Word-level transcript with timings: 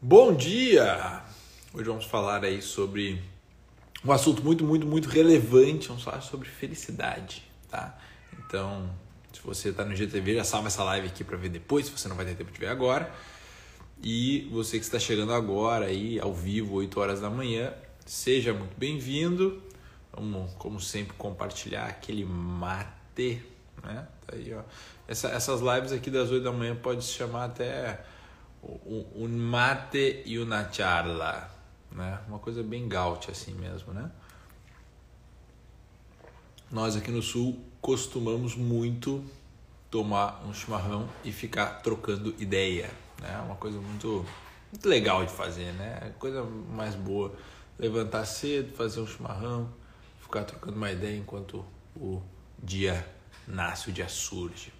Bom 0.00 0.32
dia! 0.32 1.24
Hoje 1.74 1.84
vamos 1.88 2.04
falar 2.04 2.44
aí 2.44 2.62
sobre 2.62 3.20
um 4.04 4.12
assunto 4.12 4.44
muito, 4.44 4.64
muito, 4.64 4.86
muito 4.86 5.08
relevante. 5.08 5.88
Vamos 5.88 6.04
falar 6.04 6.20
sobre 6.20 6.48
felicidade, 6.48 7.42
tá? 7.68 7.98
Então, 8.38 8.88
se 9.32 9.40
você 9.42 9.70
está 9.70 9.84
no 9.84 9.96
GTV, 9.96 10.36
já 10.36 10.44
salva 10.44 10.68
essa 10.68 10.84
live 10.84 11.08
aqui 11.08 11.24
para 11.24 11.36
ver 11.36 11.48
depois, 11.48 11.86
se 11.86 11.90
você 11.90 12.06
não 12.06 12.14
vai 12.14 12.24
ter 12.24 12.36
tempo 12.36 12.52
de 12.52 12.60
ver 12.60 12.68
agora. 12.68 13.12
E 14.00 14.48
você 14.52 14.78
que 14.78 14.84
está 14.84 15.00
chegando 15.00 15.32
agora 15.32 15.86
aí, 15.86 16.20
ao 16.20 16.32
vivo, 16.32 16.76
8 16.76 17.00
horas 17.00 17.20
da 17.20 17.28
manhã, 17.28 17.74
seja 18.06 18.54
muito 18.54 18.78
bem-vindo. 18.78 19.60
Vamos, 20.12 20.52
como 20.58 20.78
sempre, 20.78 21.14
compartilhar 21.14 21.86
aquele 21.86 22.24
mate, 22.24 23.42
né? 23.82 24.06
Tá 24.24 24.36
aí, 24.36 24.54
ó. 24.54 24.62
Essa, 25.08 25.30
essas 25.30 25.60
lives 25.60 25.90
aqui 25.90 26.08
das 26.08 26.30
8 26.30 26.44
da 26.44 26.52
manhã 26.52 26.76
pode 26.76 27.04
se 27.04 27.14
chamar 27.14 27.46
até 27.46 27.98
um 28.62 29.28
mate 29.28 30.22
e 30.24 30.38
uma 30.38 30.70
charla, 30.72 31.50
né? 31.92 32.18
Uma 32.28 32.38
coisa 32.38 32.62
bem 32.62 32.88
gaúcha 32.88 33.30
assim 33.30 33.52
mesmo, 33.54 33.92
né? 33.92 34.10
Nós 36.70 36.96
aqui 36.96 37.10
no 37.10 37.22
sul 37.22 37.58
costumamos 37.80 38.54
muito 38.54 39.24
tomar 39.90 40.44
um 40.46 40.52
chimarrão 40.52 41.08
e 41.24 41.32
ficar 41.32 41.82
trocando 41.82 42.34
ideia, 42.38 42.90
né? 43.20 43.40
Uma 43.44 43.56
coisa 43.56 43.78
muito, 43.78 44.24
muito 44.70 44.88
legal 44.88 45.24
de 45.24 45.32
fazer, 45.32 45.72
né? 45.74 46.12
Coisa 46.18 46.42
mais 46.42 46.94
boa, 46.94 47.34
levantar 47.78 48.24
cedo, 48.26 48.74
fazer 48.74 49.00
um 49.00 49.06
chimarrão, 49.06 49.72
ficar 50.20 50.44
trocando 50.44 50.76
uma 50.76 50.90
ideia 50.90 51.16
enquanto 51.16 51.64
o 51.96 52.20
dia 52.62 53.06
nasce, 53.46 53.88
o 53.88 53.92
dia 53.92 54.08
surge. 54.08 54.72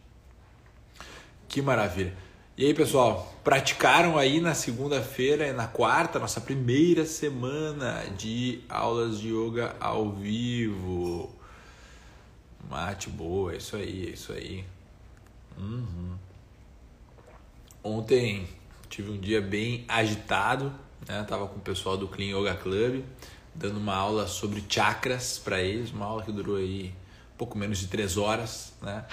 Que 1.49 1.63
maravilha! 1.63 2.28
E 2.59 2.67
aí, 2.67 2.75
pessoal, 2.75 3.33
praticaram 3.45 4.19
aí 4.19 4.41
na 4.41 4.53
segunda-feira 4.53 5.47
e 5.47 5.53
na 5.53 5.69
quarta, 5.69 6.19
nossa 6.19 6.41
primeira 6.41 7.07
semana 7.07 8.03
de 8.17 8.65
aulas 8.69 9.21
de 9.21 9.29
yoga 9.29 9.77
ao 9.79 10.11
vivo. 10.11 11.33
Mate 12.69 13.09
boa, 13.11 13.53
é 13.55 13.59
isso 13.59 13.77
aí, 13.77 14.09
é 14.09 14.11
isso 14.11 14.33
aí. 14.33 14.65
Uhum. 15.57 16.17
Ontem 17.81 18.49
tive 18.91 19.13
um 19.13 19.21
dia 19.21 19.41
bem 19.41 19.85
agitado, 19.87 20.75
né? 21.07 21.25
Tava 21.29 21.47
com 21.47 21.59
o 21.59 21.63
pessoal 21.63 21.97
do 21.97 22.09
Clean 22.09 22.37
Yoga 22.37 22.57
Club, 22.57 23.05
dando 23.55 23.77
uma 23.77 23.95
aula 23.95 24.27
sobre 24.27 24.65
chakras 24.69 25.39
para 25.39 25.63
eles, 25.63 25.93
uma 25.93 26.07
aula 26.07 26.25
que 26.25 26.33
durou 26.33 26.57
aí 26.57 26.93
pouco 27.37 27.57
menos 27.57 27.79
de 27.79 27.87
três 27.87 28.17
horas, 28.17 28.73
né? 28.83 29.07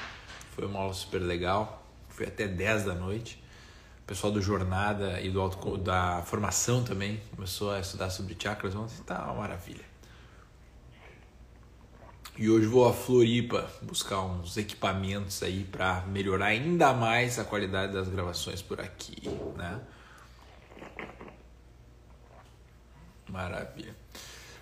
Foi 0.56 0.66
uma 0.66 0.80
aula 0.80 0.96
super 0.96 1.20
legal 1.20 1.84
foi 2.16 2.28
até 2.28 2.48
10 2.48 2.86
da 2.86 2.94
noite. 2.94 3.44
O 4.04 4.08
pessoal 4.08 4.32
do 4.32 4.42
Jornada 4.42 5.20
e 5.20 5.30
do 5.30 5.42
auto, 5.42 5.78
da 5.78 6.22
formação 6.24 6.84
também 6.84 7.20
começou 7.36 7.72
a 7.72 7.80
estudar 7.80 8.10
sobre 8.10 8.36
chakras 8.40 8.76
ontem. 8.76 8.96
Tá 9.06 9.26
uma 9.26 9.42
maravilha. 9.42 9.84
E 12.38 12.50
hoje 12.50 12.68
vou 12.68 12.88
a 12.88 12.94
Floripa 12.94 13.70
buscar 13.82 14.22
uns 14.22 14.58
equipamentos 14.58 15.42
aí 15.42 15.64
para 15.64 16.02
melhorar 16.08 16.48
ainda 16.48 16.94
mais 16.94 17.40
a 17.40 17.46
qualidade 17.46 17.94
das 17.94 18.10
gravações 18.10 18.62
por 18.62 18.80
aqui, 18.82 19.16
né? 19.56 19.80
Maravilha. 23.30 23.96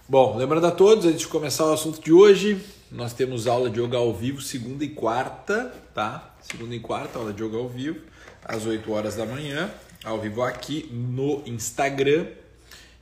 Bom, 0.07 0.37
lembrando 0.37 0.67
a 0.67 0.71
todos, 0.71 1.05
antes 1.05 1.21
de 1.21 1.27
começar 1.27 1.65
o 1.65 1.73
assunto 1.73 1.99
de 1.99 2.13
hoje, 2.13 2.63
nós 2.93 3.11
temos 3.11 3.47
aula 3.47 3.71
de 3.71 3.81
yoga 3.81 3.97
ao 3.97 4.13
vivo 4.13 4.39
segunda 4.39 4.85
e 4.85 4.89
quarta, 4.89 5.73
tá? 5.95 6.35
segunda 6.41 6.75
e 6.75 6.79
quarta, 6.79 7.17
aula 7.17 7.33
de 7.33 7.43
yoga 7.43 7.57
ao 7.57 7.67
vivo, 7.67 7.99
às 8.45 8.67
8 8.67 8.91
horas 8.91 9.15
da 9.15 9.25
manhã, 9.25 9.73
ao 10.03 10.21
vivo 10.21 10.43
aqui 10.43 10.87
no 10.91 11.41
Instagram. 11.47 12.27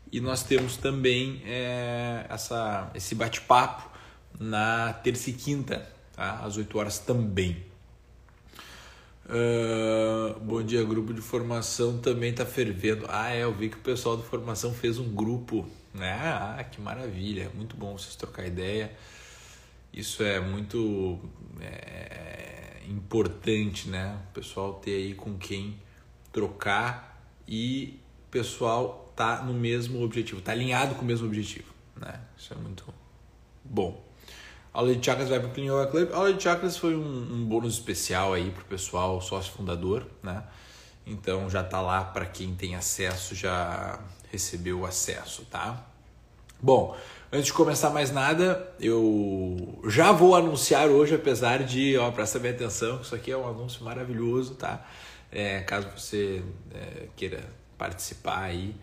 E 0.10 0.22
nós 0.22 0.44
temos 0.44 0.78
também 0.78 1.42
é, 1.46 2.26
essa, 2.30 2.90
esse 2.96 3.16
bate-papo 3.16 3.90
na 4.40 4.94
terça 4.94 5.30
e 5.30 5.34
quinta, 5.34 5.86
tá? 6.16 6.40
às 6.44 6.56
8 6.56 6.78
horas 6.78 7.00
também. 7.00 7.66
Uh, 9.26 10.40
bom 10.40 10.62
dia, 10.64 10.84
grupo 10.84 11.14
de 11.14 11.22
formação 11.22 11.98
também 11.98 12.32
está 12.32 12.46
fervendo. 12.46 13.06
Ah, 13.10 13.34
é, 13.34 13.44
eu 13.44 13.54
vi 13.54 13.70
que 13.70 13.78
o 13.78 13.82
pessoal 13.82 14.18
de 14.18 14.24
formação 14.24 14.74
fez 14.74 14.98
um 15.00 15.14
grupo, 15.14 15.66
né? 15.94 16.14
Ah, 16.14 16.64
que 16.64 16.82
maravilha, 16.82 17.50
muito 17.56 17.76
bom 17.76 17.98
vocês 17.98 18.16
trocar 18.16 18.46
ideia. 18.46 18.92
Isso 19.94 20.24
é 20.24 20.40
muito 20.40 21.20
é, 21.60 22.82
importante, 22.88 23.90
né? 23.90 24.18
O 24.30 24.34
pessoal 24.34 24.76
ter 24.76 24.96
aí 24.96 25.14
com 25.14 25.38
quem 25.38 25.80
trocar 26.32 27.22
e 27.48 28.00
o 28.28 28.32
pessoal 28.32 29.12
tá 29.16 29.42
no 29.44 29.54
mesmo 29.54 30.02
objetivo, 30.02 30.42
tá 30.42 30.54
alinhado 30.54 30.96
com 30.96 31.02
o 31.02 31.06
mesmo 31.06 31.28
objetivo, 31.28 31.74
né? 31.96 32.22
Isso 32.38 32.54
é 32.54 32.58
muito 32.58 32.86
bom. 33.64 34.02
A 34.74 34.80
aula 34.80 34.96
de 34.96 35.06
chakras 35.06 35.28
vai 35.28 35.40
para 35.40 35.50
o 35.50 35.52
Clean 35.52 35.86
Club. 35.88 36.12
A 36.14 36.16
aula 36.16 36.34
de 36.34 36.42
chakras 36.42 36.78
foi 36.78 36.96
um, 36.96 37.34
um 37.34 37.46
bônus 37.46 37.74
especial 37.74 38.34
aí 38.34 38.50
para 38.52 38.62
o 38.62 38.66
pessoal 38.66 39.20
sócio 39.20 39.52
fundador, 39.52 40.08
né? 40.24 40.44
Então 41.06 41.50
já 41.50 41.64
tá 41.64 41.82
lá 41.82 42.04
para 42.06 42.26
quem 42.26 42.56
tem 42.56 42.76
acesso, 42.76 43.36
já 43.36 44.00
recebeu 44.32 44.80
o 44.80 44.86
acesso, 44.86 45.46
tá? 45.46 45.86
Bom, 46.62 46.96
Antes 47.34 47.46
de 47.46 47.54
começar 47.54 47.90
mais 47.92 48.12
nada, 48.12 48.76
eu 48.78 49.80
já 49.88 50.12
vou 50.12 50.36
anunciar 50.36 50.90
hoje, 50.90 51.16
apesar 51.16 51.64
de, 51.64 51.98
ó, 51.98 52.12
presta 52.12 52.38
bem 52.38 52.52
atenção, 52.52 52.98
que 52.98 53.06
isso 53.06 53.16
aqui 53.16 53.32
é 53.32 53.38
um 53.38 53.48
anúncio 53.48 53.86
maravilhoso, 53.86 54.56
tá? 54.56 54.86
É, 55.32 55.62
caso 55.62 55.88
você 55.96 56.44
é, 56.74 57.08
queira 57.16 57.42
participar 57.78 58.42
aí, 58.42 58.76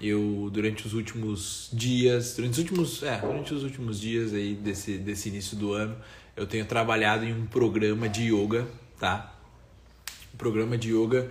eu 0.00 0.48
durante 0.50 0.86
os 0.86 0.94
últimos 0.94 1.68
dias, 1.70 2.34
durante 2.34 2.52
os 2.52 2.58
últimos, 2.60 3.02
é, 3.02 3.18
durante 3.18 3.52
os 3.52 3.62
últimos 3.62 4.00
dias 4.00 4.32
aí 4.32 4.54
desse, 4.54 4.96
desse 4.96 5.28
início 5.28 5.54
do 5.54 5.74
ano, 5.74 5.94
eu 6.34 6.46
tenho 6.46 6.64
trabalhado 6.64 7.26
em 7.26 7.34
um 7.34 7.44
programa 7.44 8.08
de 8.08 8.32
yoga, 8.32 8.66
tá? 8.98 9.38
Um 10.32 10.38
programa 10.38 10.78
de 10.78 10.96
yoga 10.96 11.30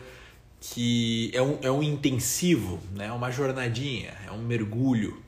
que 0.61 1.31
é 1.33 1.41
um, 1.41 1.57
é 1.63 1.72
um 1.72 1.81
intensivo, 1.81 2.79
né? 2.93 3.11
uma 3.11 3.31
jornadinha, 3.31 4.13
é 4.28 4.31
um 4.31 4.43
mergulho. 4.43 5.19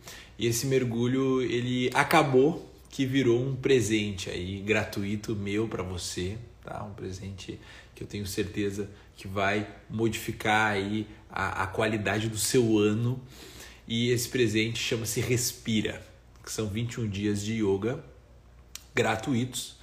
E 0.43 0.45
esse 0.45 0.67
mergulho 0.67 1.41
ele 1.41 1.89
acabou 1.93 2.69
que 2.89 3.05
virou 3.05 3.41
um 3.41 3.55
presente 3.55 4.29
aí 4.29 4.59
gratuito 4.59 5.33
meu 5.33 5.69
para 5.69 5.81
você, 5.83 6.37
tá? 6.61 6.83
Um 6.83 6.93
presente 6.93 7.57
que 7.95 8.03
eu 8.03 8.07
tenho 8.07 8.27
certeza 8.27 8.89
que 9.15 9.25
vai 9.25 9.65
modificar 9.89 10.73
aí 10.73 11.07
a, 11.29 11.63
a 11.63 11.67
qualidade 11.67 12.27
do 12.27 12.37
seu 12.37 12.77
ano. 12.77 13.21
E 13.87 14.09
esse 14.09 14.27
presente 14.27 14.79
chama-se 14.79 15.21
Respira, 15.21 16.05
que 16.43 16.51
são 16.51 16.67
21 16.67 17.07
dias 17.07 17.41
de 17.41 17.63
yoga 17.63 18.03
gratuitos 18.93 19.77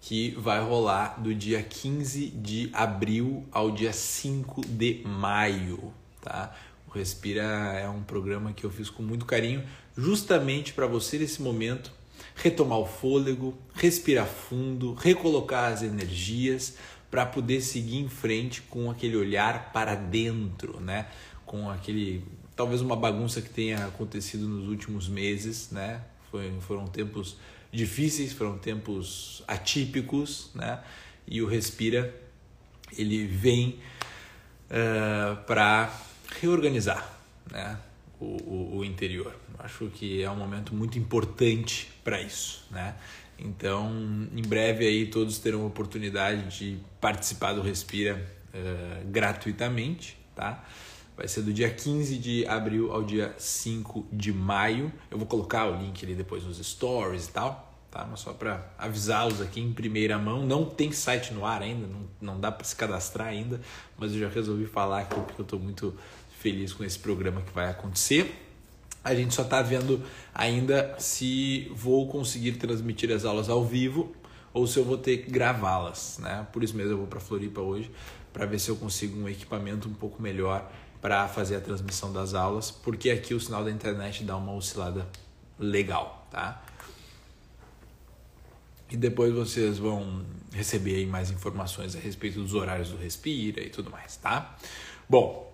que 0.00 0.30
vai 0.38 0.62
rolar 0.62 1.20
do 1.20 1.34
dia 1.34 1.62
15 1.62 2.28
de 2.28 2.70
abril 2.72 3.46
ao 3.52 3.70
dia 3.70 3.92
5 3.92 4.62
de 4.66 5.02
maio, 5.04 5.92
tá? 6.22 6.56
O 6.88 6.90
Respira 6.92 7.42
é 7.42 7.86
um 7.86 8.02
programa 8.02 8.54
que 8.54 8.64
eu 8.64 8.70
fiz 8.70 8.88
com 8.88 9.02
muito 9.02 9.26
carinho, 9.26 9.62
justamente 9.96 10.72
para 10.72 10.86
você 10.86 11.18
nesse 11.18 11.40
momento 11.40 11.92
retomar 12.36 12.78
o 12.78 12.86
fôlego, 12.86 13.56
respirar 13.74 14.26
fundo, 14.26 14.94
recolocar 14.94 15.72
as 15.72 15.82
energias 15.82 16.76
para 17.10 17.24
poder 17.24 17.60
seguir 17.60 17.98
em 17.98 18.08
frente 18.08 18.62
com 18.62 18.90
aquele 18.90 19.16
olhar 19.16 19.72
para 19.72 19.94
dentro, 19.94 20.80
né? 20.80 21.06
Com 21.44 21.70
aquele 21.70 22.22
talvez 22.54 22.80
uma 22.80 22.96
bagunça 22.96 23.40
que 23.40 23.50
tenha 23.50 23.86
acontecido 23.86 24.48
nos 24.48 24.68
últimos 24.68 25.08
meses, 25.08 25.70
né? 25.70 26.02
Foi, 26.30 26.52
foram 26.60 26.86
tempos 26.86 27.36
difíceis, 27.72 28.32
foram 28.32 28.58
tempos 28.58 29.42
atípicos, 29.46 30.50
né? 30.54 30.80
E 31.26 31.40
o 31.42 31.46
respira 31.46 32.14
ele 32.96 33.26
vem 33.26 33.70
uh, 33.70 33.78
eh, 34.70 35.36
para 35.46 35.92
reorganizar, 36.40 37.18
né? 37.50 37.78
O, 38.20 38.24
o, 38.24 38.76
o 38.78 38.84
interior. 38.84 39.34
Acho 39.58 39.88
que 39.88 40.22
é 40.22 40.30
um 40.30 40.36
momento 40.36 40.74
muito 40.74 40.98
importante 40.98 41.90
para 42.04 42.20
isso, 42.20 42.66
né? 42.70 42.94
Então, 43.38 43.90
em 44.34 44.42
breve 44.42 44.86
aí 44.86 45.06
todos 45.06 45.38
terão 45.38 45.62
a 45.62 45.66
oportunidade 45.66 46.58
de 46.58 46.78
participar 47.00 47.52
do 47.52 47.60
Respira 47.60 48.24
uh, 48.54 49.06
gratuitamente, 49.10 50.16
tá? 50.34 50.64
Vai 51.16 51.28
ser 51.28 51.42
do 51.42 51.52
dia 51.52 51.70
15 51.70 52.18
de 52.18 52.46
abril 52.46 52.92
ao 52.92 53.02
dia 53.02 53.34
5 53.38 54.06
de 54.12 54.32
maio. 54.32 54.92
Eu 55.10 55.16
vou 55.16 55.26
colocar 55.26 55.66
o 55.66 55.76
link 55.80 56.04
ali 56.04 56.14
depois 56.14 56.44
nos 56.44 56.58
stories 56.58 57.26
e 57.26 57.32
tal, 57.32 57.74
tá? 57.90 58.06
Mas 58.08 58.20
só 58.20 58.34
para 58.34 58.70
avisá-los 58.76 59.40
aqui 59.40 59.60
em 59.60 59.72
primeira 59.72 60.18
mão. 60.18 60.44
Não 60.44 60.64
tem 60.64 60.92
site 60.92 61.32
no 61.32 61.46
ar 61.46 61.62
ainda, 61.62 61.86
não, 61.86 62.06
não 62.20 62.40
dá 62.40 62.52
para 62.52 62.64
se 62.64 62.76
cadastrar 62.76 63.28
ainda, 63.28 63.60
mas 63.96 64.12
eu 64.12 64.20
já 64.20 64.28
resolvi 64.28 64.66
falar 64.66 65.00
aqui 65.00 65.14
porque 65.14 65.40
eu 65.40 65.44
estou 65.44 65.58
muito 65.58 65.94
feliz 66.38 66.74
com 66.74 66.84
esse 66.84 66.98
programa 66.98 67.40
que 67.40 67.52
vai 67.52 67.70
acontecer. 67.70 68.45
A 69.06 69.14
gente 69.14 69.32
só 69.32 69.42
está 69.42 69.62
vendo 69.62 70.02
ainda 70.34 70.96
se 70.98 71.70
vou 71.72 72.08
conseguir 72.08 72.54
transmitir 72.54 73.12
as 73.12 73.24
aulas 73.24 73.48
ao 73.48 73.64
vivo 73.64 74.12
ou 74.52 74.66
se 74.66 74.76
eu 74.80 74.84
vou 74.84 74.98
ter 74.98 75.18
que 75.18 75.30
gravá-las, 75.30 76.18
né? 76.20 76.44
Por 76.52 76.64
isso 76.64 76.76
mesmo 76.76 76.94
eu 76.94 76.98
vou 76.98 77.06
para 77.06 77.20
Floripa 77.20 77.60
hoje 77.60 77.88
para 78.32 78.46
ver 78.46 78.58
se 78.58 78.68
eu 78.68 78.74
consigo 78.74 79.16
um 79.16 79.28
equipamento 79.28 79.88
um 79.88 79.94
pouco 79.94 80.20
melhor 80.20 80.68
para 81.00 81.28
fazer 81.28 81.54
a 81.54 81.60
transmissão 81.60 82.12
das 82.12 82.34
aulas, 82.34 82.72
porque 82.72 83.10
aqui 83.10 83.32
o 83.32 83.38
sinal 83.38 83.62
da 83.62 83.70
internet 83.70 84.24
dá 84.24 84.36
uma 84.36 84.52
oscilada 84.52 85.06
legal, 85.56 86.26
tá? 86.28 86.60
E 88.90 88.96
depois 88.96 89.32
vocês 89.32 89.78
vão 89.78 90.26
receber 90.52 91.06
mais 91.06 91.30
informações 91.30 91.94
a 91.94 92.00
respeito 92.00 92.40
dos 92.40 92.54
horários 92.54 92.88
do 92.88 92.96
Respira 92.96 93.62
e 93.62 93.70
tudo 93.70 93.88
mais, 93.88 94.16
tá? 94.16 94.56
Bom, 95.08 95.45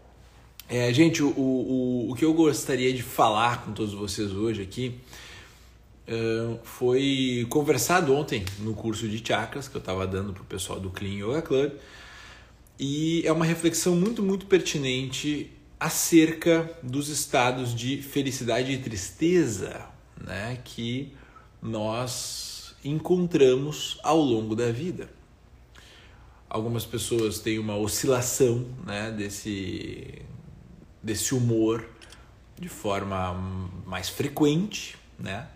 é, 0.75 0.91
gente, 0.91 1.23
o, 1.23 1.29
o, 1.29 2.11
o 2.11 2.15
que 2.15 2.25
eu 2.25 2.33
gostaria 2.33 2.95
de 2.95 3.03
falar 3.03 3.63
com 3.63 3.73
todos 3.73 3.93
vocês 3.93 4.33
hoje 4.33 4.63
aqui 4.63 4.99
uh, 6.09 6.59
foi 6.65 7.47
conversado 7.51 8.15
ontem 8.15 8.43
no 8.61 8.73
curso 8.73 9.07
de 9.07 9.23
chakras 9.23 9.69
que 9.69 9.77
eu 9.77 9.81
estava 9.81 10.07
dando 10.07 10.33
para 10.33 10.43
o 10.43 10.47
pessoal 10.47 10.81
do 10.81 10.89
Clean 10.89 11.13
Yoga 11.13 11.43
Club 11.43 11.73
e 12.81 13.21
é 13.27 13.31
uma 13.31 13.45
reflexão 13.45 13.95
muito, 13.95 14.23
muito 14.23 14.47
pertinente 14.47 15.51
acerca 15.79 16.75
dos 16.83 17.11
estados 17.11 17.75
de 17.75 18.01
felicidade 18.01 18.73
e 18.73 18.79
tristeza 18.79 19.85
né, 20.19 20.59
que 20.65 21.13
nós 21.61 22.75
encontramos 22.83 23.99
ao 24.03 24.19
longo 24.19 24.57
da 24.57 24.73
vida. 24.73 25.11
Algumas 26.49 26.87
pessoas 26.87 27.41
têm 27.41 27.59
uma 27.59 27.77
oscilação 27.77 28.65
né, 28.87 29.11
desse, 29.11 30.23
desse 31.03 31.35
humor 31.35 31.85
de 32.59 32.69
forma 32.69 33.35
mais 33.85 34.09
frequente, 34.09 34.97
né? 35.19 35.49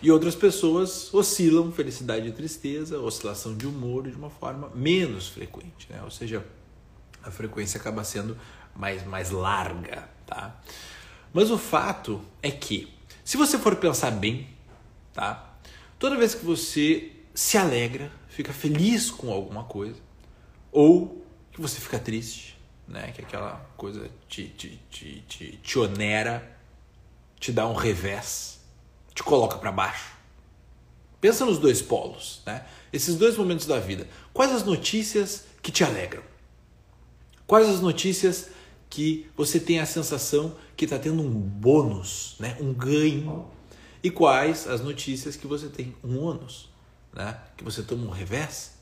E 0.00 0.10
outras 0.10 0.34
pessoas 0.34 1.12
oscilam 1.12 1.72
felicidade 1.72 2.28
e 2.28 2.32
tristeza, 2.32 2.98
oscilação 2.98 3.56
de 3.56 3.66
humor 3.66 4.08
de 4.08 4.16
uma 4.16 4.30
forma 4.30 4.70
menos 4.74 5.28
frequente, 5.28 5.86
né? 5.90 6.02
Ou 6.02 6.10
seja, 6.10 6.44
a 7.22 7.30
frequência 7.30 7.80
acaba 7.80 8.04
sendo 8.04 8.36
mais, 8.74 9.04
mais 9.06 9.30
larga, 9.30 10.08
tá? 10.26 10.60
Mas 11.32 11.50
o 11.50 11.58
fato 11.58 12.20
é 12.42 12.50
que, 12.50 12.92
se 13.24 13.36
você 13.36 13.58
for 13.58 13.76
pensar 13.76 14.10
bem, 14.10 14.48
tá? 15.12 15.56
Toda 15.98 16.16
vez 16.16 16.34
que 16.34 16.44
você 16.44 17.12
se 17.34 17.56
alegra, 17.56 18.10
fica 18.28 18.52
feliz 18.52 19.10
com 19.10 19.32
alguma 19.32 19.64
coisa, 19.64 20.00
ou 20.72 21.24
que 21.52 21.60
você 21.60 21.80
fica 21.80 21.98
triste, 21.98 22.57
né? 22.88 23.12
que 23.12 23.20
aquela 23.20 23.64
coisa 23.76 24.10
te, 24.28 24.48
te, 24.48 24.80
te, 24.90 25.24
te, 25.28 25.56
te 25.62 25.78
onera, 25.78 26.56
te 27.38 27.52
dá 27.52 27.68
um 27.68 27.74
revés, 27.74 28.60
te 29.14 29.22
coloca 29.22 29.58
para 29.58 29.70
baixo. 29.70 30.16
Pensa 31.20 31.44
nos 31.44 31.58
dois 31.58 31.82
polos, 31.82 32.42
né? 32.46 32.64
esses 32.92 33.16
dois 33.16 33.36
momentos 33.36 33.66
da 33.66 33.78
vida. 33.78 34.08
Quais 34.32 34.52
as 34.52 34.64
notícias 34.64 35.44
que 35.62 35.70
te 35.70 35.84
alegram? 35.84 36.22
Quais 37.46 37.68
as 37.68 37.80
notícias 37.80 38.50
que 38.88 39.28
você 39.36 39.60
tem 39.60 39.80
a 39.80 39.86
sensação 39.86 40.56
que 40.76 40.84
está 40.84 40.98
tendo 40.98 41.22
um 41.22 41.30
bônus, 41.30 42.36
né? 42.38 42.56
um 42.60 42.72
ganho 42.72 43.46
e 44.02 44.10
quais 44.10 44.66
as 44.66 44.80
notícias 44.80 45.36
que 45.36 45.46
você 45.46 45.68
tem 45.68 45.94
um 46.02 46.18
ônus, 46.22 46.70
né? 47.12 47.38
que 47.56 47.64
você 47.64 47.82
toma 47.82 48.06
um 48.06 48.10
revés. 48.10 48.78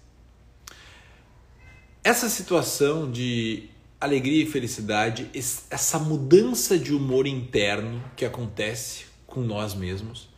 Essa 2.04 2.28
situação 2.28 3.10
de 3.10 3.68
alegria 4.00 4.42
e 4.42 4.46
felicidade, 4.46 5.30
essa 5.34 5.98
mudança 5.98 6.78
de 6.78 6.92
humor 6.92 7.26
interno 7.26 8.02
que 8.14 8.24
acontece 8.24 9.06
com 9.26 9.40
nós 9.40 9.74
mesmos, 9.74 10.28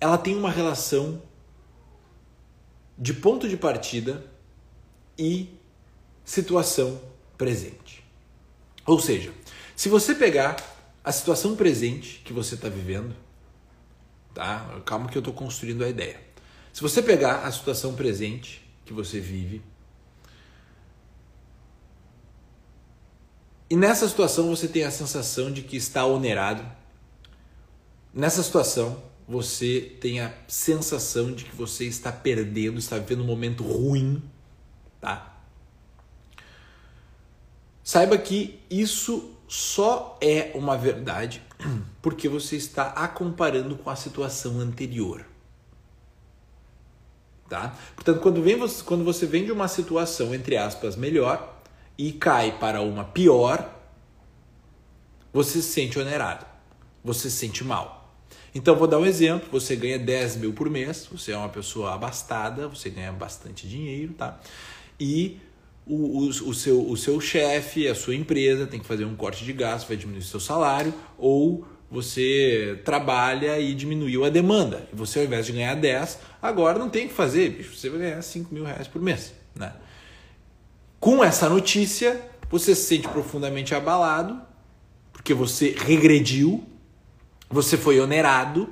ela 0.00 0.16
tem 0.16 0.34
uma 0.34 0.50
relação 0.50 1.22
de 2.98 3.12
ponto 3.14 3.48
de 3.48 3.56
partida 3.56 4.24
e 5.18 5.48
situação 6.24 7.00
presente. 7.36 8.02
Ou 8.86 8.98
seja, 8.98 9.32
se 9.76 9.88
você 9.88 10.14
pegar 10.14 10.56
a 11.02 11.12
situação 11.12 11.56
presente 11.56 12.20
que 12.24 12.32
você 12.32 12.54
está 12.54 12.68
vivendo, 12.68 13.14
tá? 14.34 14.80
Calma 14.84 15.08
que 15.08 15.16
eu 15.16 15.20
estou 15.20 15.34
construindo 15.34 15.84
a 15.84 15.88
ideia. 15.88 16.20
Se 16.72 16.82
você 16.82 17.02
pegar 17.02 17.46
a 17.46 17.52
situação 17.52 17.94
presente 17.94 18.62
que 18.84 18.92
você 18.92 19.20
vive 19.20 19.62
e 23.70 23.76
nessa 23.76 24.08
situação 24.08 24.48
você 24.48 24.66
tem 24.66 24.82
a 24.82 24.90
sensação 24.90 25.52
de 25.52 25.62
que 25.62 25.76
está 25.76 26.04
onerado, 26.04 26.62
nessa 28.12 28.42
situação 28.42 29.00
você 29.28 29.96
tem 30.00 30.18
a 30.20 30.34
sensação 30.48 31.32
de 31.32 31.44
que 31.44 31.54
você 31.54 31.84
está 31.84 32.10
perdendo, 32.10 32.80
está 32.80 32.98
vivendo 32.98 33.22
um 33.22 33.26
momento 33.26 33.62
ruim, 33.62 34.20
tá? 35.00 35.40
Saiba 37.84 38.18
que 38.18 38.58
isso 38.68 39.36
só 39.46 40.18
é 40.20 40.50
uma 40.54 40.76
verdade 40.76 41.42
porque 42.02 42.28
você 42.28 42.56
está 42.56 42.88
a 42.88 43.06
comparando 43.06 43.76
com 43.76 43.88
a 43.88 43.96
situação 43.96 44.58
anterior. 44.58 45.24
Tá? 47.48 47.76
Portanto, 47.96 48.20
quando, 48.20 48.40
vem 48.42 48.56
você, 48.56 48.82
quando 48.84 49.02
você 49.02 49.26
vem 49.26 49.44
de 49.44 49.50
uma 49.50 49.66
situação, 49.66 50.32
entre 50.32 50.56
aspas, 50.56 50.94
melhor 50.94 51.49
e 52.00 52.12
cai 52.12 52.56
para 52.58 52.80
uma 52.80 53.04
pior, 53.04 53.78
você 55.30 55.60
se 55.60 55.70
sente 55.70 55.98
onerado, 55.98 56.46
você 57.04 57.28
se 57.28 57.36
sente 57.36 57.62
mal. 57.62 58.16
Então, 58.54 58.74
vou 58.74 58.88
dar 58.88 58.98
um 58.98 59.04
exemplo: 59.04 59.50
você 59.52 59.76
ganha 59.76 59.98
10 59.98 60.36
mil 60.36 60.54
por 60.54 60.70
mês, 60.70 61.06
você 61.12 61.32
é 61.32 61.36
uma 61.36 61.50
pessoa 61.50 61.92
abastada, 61.92 62.66
você 62.68 62.88
ganha 62.88 63.12
bastante 63.12 63.68
dinheiro, 63.68 64.14
tá? 64.14 64.40
E 64.98 65.38
o, 65.86 66.24
o, 66.24 66.28
o 66.28 66.54
seu, 66.54 66.88
o 66.88 66.96
seu 66.96 67.20
chefe, 67.20 67.86
a 67.86 67.94
sua 67.94 68.14
empresa 68.14 68.66
tem 68.66 68.80
que 68.80 68.86
fazer 68.86 69.04
um 69.04 69.14
corte 69.14 69.44
de 69.44 69.52
gasto, 69.52 69.86
vai 69.86 69.96
diminuir 69.98 70.22
seu 70.22 70.40
salário, 70.40 70.94
ou 71.18 71.66
você 71.90 72.80
trabalha 72.82 73.60
e 73.60 73.74
diminuiu 73.74 74.24
a 74.24 74.30
demanda. 74.30 74.88
E 74.90 74.96
você, 74.96 75.18
ao 75.18 75.26
invés 75.26 75.44
de 75.44 75.52
ganhar 75.52 75.74
10, 75.74 76.18
agora 76.40 76.78
não 76.78 76.88
tem 76.88 77.04
o 77.04 77.08
que 77.08 77.14
fazer, 77.14 77.50
bicho, 77.50 77.76
você 77.76 77.90
vai 77.90 78.00
ganhar 78.00 78.22
5 78.22 78.54
mil 78.54 78.64
reais 78.64 78.88
por 78.88 79.02
mês. 79.02 79.34
Né? 79.54 79.70
Com 81.00 81.24
essa 81.24 81.48
notícia, 81.48 82.30
você 82.50 82.74
se 82.74 82.82
sente 82.82 83.08
profundamente 83.08 83.74
abalado, 83.74 84.38
porque 85.10 85.32
você 85.32 85.70
regrediu, 85.70 86.62
você 87.48 87.78
foi 87.78 87.98
onerado, 87.98 88.68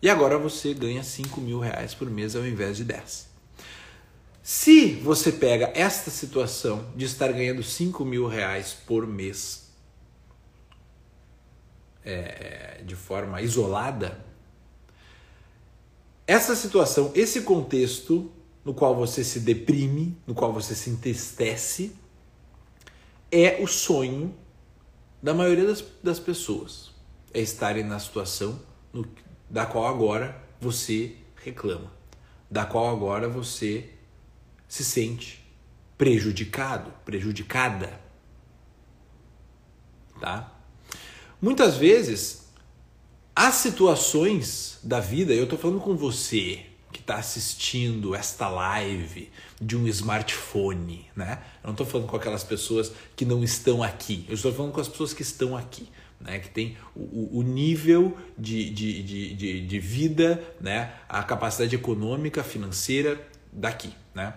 e 0.00 0.08
agora 0.08 0.38
você 0.38 0.72
ganha 0.72 1.02
5 1.02 1.40
mil 1.40 1.58
reais 1.58 1.92
por 1.92 2.08
mês 2.08 2.36
ao 2.36 2.46
invés 2.46 2.76
de 2.76 2.84
10. 2.84 3.26
Se 4.40 4.92
você 5.02 5.32
pega 5.32 5.72
esta 5.74 6.08
situação 6.08 6.88
de 6.94 7.04
estar 7.04 7.32
ganhando 7.32 7.64
5 7.64 8.04
mil 8.04 8.28
reais 8.28 8.72
por 8.86 9.04
mês 9.04 9.72
é, 12.04 12.80
de 12.86 12.94
forma 12.94 13.42
isolada, 13.42 14.24
essa 16.28 16.54
situação, 16.54 17.10
esse 17.14 17.40
contexto 17.40 18.30
no 18.64 18.74
qual 18.74 18.94
você 18.94 19.24
se 19.24 19.40
deprime, 19.40 20.16
no 20.26 20.34
qual 20.34 20.52
você 20.52 20.74
se 20.74 20.90
entristece, 20.90 21.96
é 23.30 23.62
o 23.62 23.66
sonho 23.66 24.34
da 25.22 25.34
maioria 25.34 25.66
das, 25.66 25.84
das 26.02 26.18
pessoas. 26.18 26.90
É 27.32 27.40
estarem 27.40 27.84
na 27.84 27.98
situação 27.98 28.60
no, 28.92 29.06
da 29.48 29.66
qual 29.66 29.86
agora 29.86 30.40
você 30.60 31.16
reclama, 31.36 31.92
da 32.50 32.64
qual 32.64 32.88
agora 32.88 33.28
você 33.28 33.90
se 34.66 34.84
sente 34.84 35.44
prejudicado, 35.96 36.92
prejudicada. 37.04 38.00
Tá? 40.20 40.52
Muitas 41.40 41.76
vezes, 41.76 42.48
as 43.34 43.54
situações 43.56 44.78
da 44.82 45.00
vida, 45.00 45.32
eu 45.32 45.44
estou 45.44 45.58
falando 45.58 45.80
com 45.80 45.96
você 45.96 46.67
que 46.92 47.00
está 47.00 47.16
assistindo 47.16 48.14
esta 48.14 48.48
live 48.48 49.30
de 49.60 49.76
um 49.76 49.86
smartphone, 49.88 51.06
né? 51.14 51.42
Eu 51.62 51.68
não 51.68 51.72
estou 51.72 51.86
falando 51.86 52.06
com 52.06 52.16
aquelas 52.16 52.42
pessoas 52.42 52.92
que 53.14 53.24
não 53.24 53.44
estão 53.44 53.82
aqui, 53.82 54.24
eu 54.28 54.34
estou 54.34 54.52
falando 54.52 54.72
com 54.72 54.80
as 54.80 54.88
pessoas 54.88 55.12
que 55.12 55.22
estão 55.22 55.56
aqui. 55.56 55.88
Né, 56.20 56.40
que 56.40 56.48
tem 56.48 56.76
o, 56.96 57.38
o 57.38 57.42
nível 57.44 58.18
de, 58.36 58.70
de, 58.70 59.02
de, 59.04 59.34
de, 59.34 59.66
de 59.68 59.78
vida, 59.78 60.42
né, 60.60 60.92
a 61.08 61.22
capacidade 61.22 61.76
econômica, 61.76 62.42
financeira 62.42 63.24
daqui. 63.52 63.94
Né? 64.12 64.34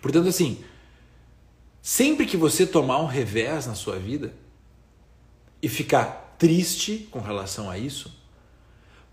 Portanto, 0.00 0.30
assim, 0.30 0.64
sempre 1.82 2.24
que 2.24 2.38
você 2.38 2.66
tomar 2.66 3.02
um 3.02 3.06
revés 3.06 3.66
na 3.66 3.74
sua 3.74 3.98
vida 3.98 4.32
e 5.60 5.68
ficar 5.68 6.36
triste 6.38 7.06
com 7.10 7.20
relação 7.20 7.70
a 7.70 7.76
isso, 7.76 8.10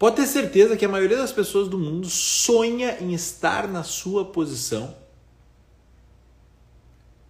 pode 0.02 0.16
ter 0.16 0.26
certeza 0.26 0.76
que 0.76 0.84
a 0.84 0.90
maioria 0.90 1.18
das 1.18 1.32
pessoas 1.32 1.68
do 1.68 1.78
mundo 1.78 2.10
sonha 2.10 2.98
em 3.00 3.14
estar 3.14 3.68
na 3.68 3.84
sua 3.84 4.26
posição. 4.26 4.96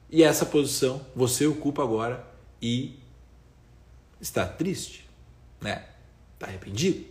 E 0.09 0.23
essa 0.23 0.45
posição 0.45 1.05
você 1.13 1.45
ocupa 1.45 1.83
agora 1.83 2.25
e 2.61 2.97
está 4.21 4.45
triste, 4.45 5.05
né? 5.59 5.83
Está 6.33 6.47
arrependido. 6.47 7.03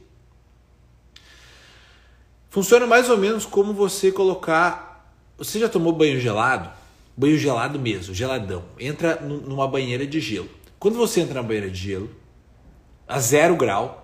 Funciona 2.48 2.86
mais 2.86 3.10
ou 3.10 3.18
menos 3.18 3.44
como 3.44 3.74
você 3.74 4.10
colocar 4.10 5.12
você 5.36 5.58
já 5.58 5.68
tomou 5.68 5.92
banho 5.92 6.18
gelado? 6.18 6.72
banho 7.14 7.36
gelado 7.36 7.78
mesmo, 7.78 8.14
geladão. 8.14 8.64
Entra 8.78 9.20
numa 9.20 9.68
banheira 9.68 10.06
de 10.06 10.20
gelo. 10.20 10.48
Quando 10.78 10.96
você 10.96 11.20
entra 11.20 11.34
na 11.34 11.42
banheira 11.42 11.68
de 11.68 11.78
gelo, 11.78 12.10
a 13.06 13.20
zero 13.20 13.54
grau, 13.56 13.99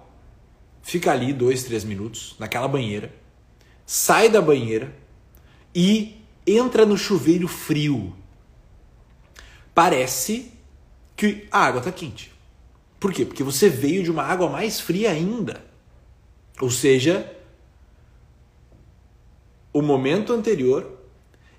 fica 0.86 1.10
ali 1.10 1.32
dois, 1.32 1.64
três 1.64 1.82
minutos 1.82 2.36
naquela 2.38 2.68
banheira, 2.68 3.12
sai 3.84 4.28
da 4.28 4.40
banheira 4.40 4.94
e 5.74 6.22
entra 6.46 6.86
no 6.86 6.96
chuveiro 6.96 7.48
frio. 7.48 8.14
Parece 9.74 10.52
que 11.16 11.48
a 11.50 11.64
água 11.64 11.80
está 11.80 11.90
quente. 11.90 12.32
Por 13.00 13.12
quê? 13.12 13.24
Porque 13.24 13.42
você 13.42 13.68
veio 13.68 14.04
de 14.04 14.12
uma 14.12 14.22
água 14.22 14.48
mais 14.48 14.78
fria 14.78 15.10
ainda. 15.10 15.60
Ou 16.60 16.70
seja, 16.70 17.36
o 19.72 19.82
momento 19.82 20.32
anterior 20.32 21.00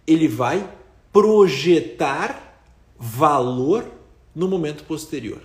ele 0.07 0.29
vai 0.29 0.73
projetar 1.11 2.63
valor 2.97 3.91
no 4.33 4.47
momento 4.47 4.85
posterior. 4.85 5.41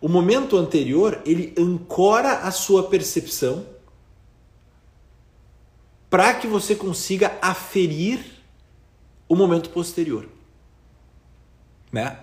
O 0.00 0.08
momento 0.08 0.56
anterior 0.56 1.20
ele 1.26 1.54
ancora 1.58 2.38
a 2.40 2.50
sua 2.50 2.88
percepção 2.88 3.66
para 6.08 6.34
que 6.34 6.46
você 6.46 6.74
consiga 6.74 7.38
aferir 7.40 8.24
o 9.28 9.36
momento 9.36 9.70
posterior, 9.70 10.28
né? 11.92 12.18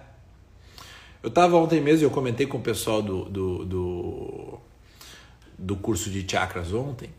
Eu 1.24 1.30
estava 1.30 1.56
ontem 1.58 1.80
mesmo, 1.82 2.06
eu 2.06 2.12
comentei 2.12 2.46
com 2.46 2.58
o 2.58 2.62
pessoal 2.62 3.02
do, 3.02 3.26
do, 3.26 3.66
do, 3.66 4.60
do 5.58 5.76
curso 5.76 6.10
de 6.10 6.30
chakras 6.30 6.74
ontem. 6.74 7.10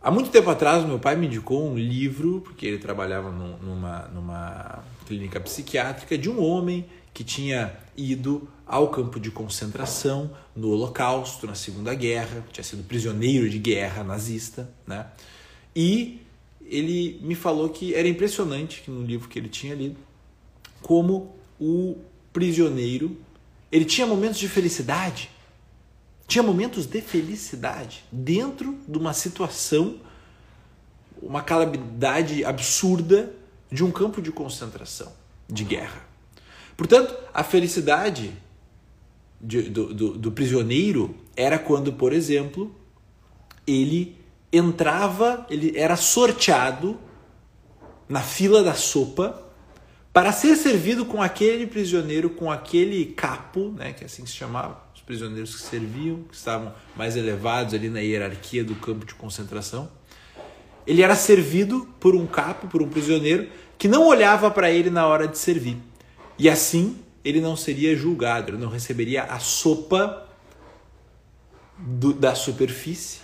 Há 0.00 0.10
muito 0.10 0.30
tempo 0.30 0.50
atrás, 0.50 0.84
meu 0.84 0.98
pai 0.98 1.14
me 1.14 1.26
indicou 1.26 1.64
um 1.64 1.76
livro, 1.76 2.40
porque 2.40 2.66
ele 2.66 2.78
trabalhava 2.78 3.30
numa, 3.30 4.08
numa 4.08 4.84
clínica 5.06 5.38
psiquiátrica, 5.40 6.18
de 6.18 6.28
um 6.28 6.42
homem 6.42 6.86
que 7.12 7.22
tinha 7.22 7.76
ido 7.96 8.48
ao 8.66 8.88
campo 8.88 9.20
de 9.20 9.30
concentração 9.30 10.30
no 10.56 10.70
Holocausto, 10.70 11.46
na 11.46 11.54
Segunda 11.54 11.94
Guerra, 11.94 12.44
tinha 12.52 12.64
sido 12.64 12.82
prisioneiro 12.84 13.48
de 13.50 13.58
guerra 13.58 14.02
nazista, 14.02 14.70
né? 14.86 15.06
E 15.76 16.20
ele 16.64 17.20
me 17.22 17.34
falou 17.34 17.68
que 17.68 17.94
era 17.94 18.08
impressionante 18.08 18.82
que 18.82 18.90
no 18.90 19.04
livro 19.04 19.28
que 19.28 19.38
ele 19.38 19.48
tinha 19.48 19.74
lido 19.74 19.96
como 20.80 21.36
o 21.60 21.96
prisioneiro, 22.32 23.16
ele 23.70 23.84
tinha 23.84 24.06
momentos 24.06 24.38
de 24.38 24.48
felicidade, 24.48 25.30
tinha 26.26 26.42
momentos 26.42 26.86
de 26.86 27.00
felicidade 27.02 28.04
dentro 28.10 28.78
de 28.88 28.96
uma 28.96 29.12
situação, 29.12 30.00
uma 31.22 31.42
calamidade 31.42 32.44
absurda 32.44 33.32
de 33.70 33.84
um 33.84 33.90
campo 33.90 34.20
de 34.20 34.32
concentração, 34.32 35.12
de 35.48 35.64
guerra. 35.64 36.11
Portanto, 36.76 37.14
a 37.32 37.42
felicidade 37.44 38.32
de, 39.40 39.62
do, 39.62 39.92
do, 39.92 40.18
do 40.18 40.32
prisioneiro 40.32 41.14
era 41.36 41.58
quando, 41.58 41.92
por 41.92 42.12
exemplo, 42.12 42.74
ele 43.66 44.16
entrava, 44.52 45.46
ele 45.48 45.72
era 45.76 45.96
sorteado 45.96 46.98
na 48.08 48.20
fila 48.20 48.62
da 48.62 48.74
sopa 48.74 49.42
para 50.12 50.30
ser 50.30 50.56
servido 50.56 51.06
com 51.06 51.22
aquele 51.22 51.66
prisioneiro, 51.66 52.28
com 52.28 52.50
aquele 52.50 53.06
capo, 53.06 53.70
né, 53.70 53.94
que 53.94 54.04
assim 54.04 54.26
se 54.26 54.32
chamava, 54.32 54.78
os 54.94 55.00
prisioneiros 55.00 55.54
que 55.54 55.62
serviam, 55.62 56.22
que 56.24 56.34
estavam 56.34 56.74
mais 56.94 57.16
elevados 57.16 57.72
ali 57.72 57.88
na 57.88 58.00
hierarquia 58.00 58.62
do 58.62 58.74
campo 58.74 59.06
de 59.06 59.14
concentração. 59.14 59.88
Ele 60.86 61.00
era 61.00 61.14
servido 61.14 61.88
por 61.98 62.14
um 62.14 62.26
capo, 62.26 62.68
por 62.68 62.82
um 62.82 62.88
prisioneiro, 62.88 63.48
que 63.78 63.88
não 63.88 64.06
olhava 64.06 64.50
para 64.50 64.70
ele 64.70 64.90
na 64.90 65.06
hora 65.06 65.26
de 65.26 65.38
servir. 65.38 65.78
E 66.42 66.48
assim 66.48 66.96
ele 67.24 67.40
não 67.40 67.54
seria 67.54 67.94
julgado, 67.94 68.50
ele 68.50 68.58
não 68.58 68.68
receberia 68.68 69.22
a 69.22 69.38
sopa 69.38 70.26
do, 71.78 72.12
da 72.12 72.34
superfície, 72.34 73.20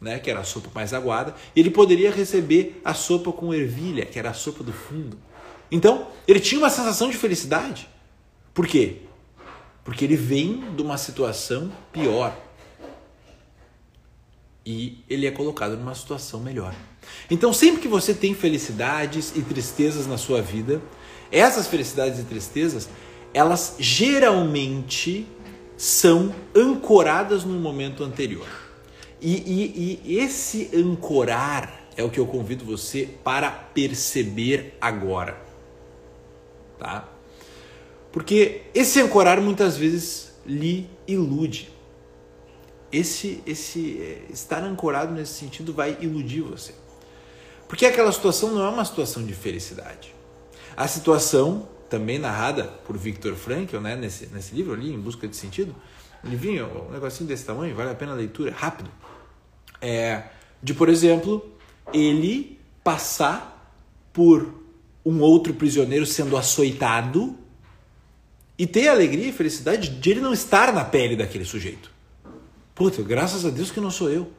né, 0.00 0.18
que 0.18 0.28
era 0.28 0.40
a 0.40 0.44
sopa 0.44 0.68
mais 0.74 0.92
aguada, 0.92 1.32
e 1.54 1.60
ele 1.60 1.70
poderia 1.70 2.10
receber 2.10 2.80
a 2.84 2.92
sopa 2.92 3.30
com 3.30 3.54
ervilha, 3.54 4.04
que 4.04 4.18
era 4.18 4.30
a 4.30 4.34
sopa 4.34 4.64
do 4.64 4.72
fundo. 4.72 5.16
Então, 5.70 6.08
ele 6.26 6.40
tinha 6.40 6.60
uma 6.60 6.68
sensação 6.68 7.08
de 7.08 7.16
felicidade. 7.16 7.88
Por 8.52 8.66
quê? 8.66 9.02
Porque 9.84 10.04
ele 10.04 10.16
vem 10.16 10.74
de 10.74 10.82
uma 10.82 10.98
situação 10.98 11.70
pior. 11.92 12.36
E 14.66 15.04
ele 15.08 15.26
é 15.26 15.30
colocado 15.30 15.76
numa 15.76 15.94
situação 15.94 16.40
melhor. 16.40 16.74
Então, 17.30 17.52
sempre 17.52 17.80
que 17.80 17.88
você 17.88 18.12
tem 18.12 18.34
felicidades 18.34 19.32
e 19.36 19.42
tristezas 19.42 20.06
na 20.06 20.18
sua 20.18 20.42
vida, 20.42 20.82
essas 21.30 21.68
felicidades 21.68 22.18
e 22.18 22.24
tristezas, 22.24 22.88
elas 23.32 23.76
geralmente 23.78 25.26
são 25.76 26.34
ancoradas 26.54 27.44
no 27.44 27.54
momento 27.60 28.02
anterior. 28.02 28.48
E, 29.20 29.36
e, 29.36 30.00
e 30.04 30.18
esse 30.18 30.68
ancorar 30.74 31.82
é 31.96 32.02
o 32.02 32.10
que 32.10 32.18
eu 32.18 32.26
convido 32.26 32.64
você 32.64 33.08
para 33.22 33.50
perceber 33.50 34.76
agora 34.80 35.46
tá? 36.78 37.08
Porque 38.12 38.62
esse 38.74 39.00
ancorar 39.00 39.40
muitas 39.40 39.76
vezes 39.76 40.32
lhe 40.44 40.88
ilude. 41.06 41.70
Esse, 42.92 43.42
esse 43.46 43.98
é, 44.00 44.32
estar 44.32 44.62
ancorado 44.62 45.12
nesse 45.12 45.34
sentido 45.34 45.72
vai 45.72 45.96
iludir 46.00 46.42
você. 46.42 46.74
Porque 47.68 47.84
aquela 47.84 48.12
situação 48.12 48.52
não 48.52 48.64
é 48.64 48.68
uma 48.68 48.84
situação 48.84 49.24
de 49.24 49.34
felicidade. 49.34 50.14
A 50.76 50.86
situação, 50.86 51.68
também 51.88 52.18
narrada 52.18 52.64
por 52.86 52.96
Viktor 52.96 53.34
Frankl, 53.34 53.78
né, 53.78 53.96
nesse, 53.96 54.26
nesse 54.26 54.54
livro 54.54 54.72
ali, 54.72 54.92
Em 54.92 55.00
Busca 55.00 55.26
de 55.26 55.36
Sentido, 55.36 55.74
um 56.24 56.28
livrinho, 56.28 56.66
um 56.88 56.92
negocinho 56.92 57.28
desse 57.28 57.44
tamanho, 57.44 57.74
vale 57.74 57.90
a 57.90 57.94
pena 57.94 58.12
a 58.12 58.14
leitura, 58.14 58.52
rápido. 58.52 58.90
É, 59.80 60.24
de, 60.62 60.74
por 60.74 60.88
exemplo, 60.88 61.54
ele 61.92 62.58
passar 62.82 63.74
por 64.12 64.52
um 65.04 65.20
outro 65.20 65.54
prisioneiro 65.54 66.06
sendo 66.06 66.36
açoitado 66.36 67.36
e 68.58 68.66
ter 68.66 68.88
a 68.88 68.92
alegria 68.92 69.28
e 69.28 69.32
felicidade 69.32 69.88
de 69.88 70.10
ele 70.10 70.20
não 70.20 70.32
estar 70.32 70.72
na 70.72 70.84
pele 70.84 71.14
daquele 71.16 71.44
sujeito. 71.44 71.95
Puta, 72.76 73.02
graças 73.02 73.46
a 73.46 73.48
Deus 73.48 73.70
que 73.70 73.80
não 73.80 73.90
sou 73.90 74.10
eu. 74.10 74.30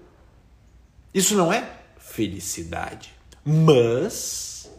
Isso 1.12 1.36
não 1.36 1.52
é 1.52 1.68
felicidade. 1.98 3.12
Mas, 3.44 4.72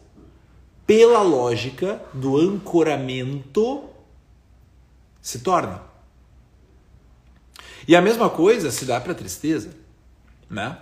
pela 0.87 1.23
lógica 1.23 2.01
do 2.15 2.37
ancoramento, 2.37 3.83
se 5.21 5.41
torna. 5.41 5.83
E 7.89 7.97
a 7.97 8.01
mesma 8.01 8.31
coisa 8.31 8.71
se 8.71 8.85
dá 8.85 9.01
para 9.01 9.13
tristeza, 9.13 9.71
né? 10.49 10.79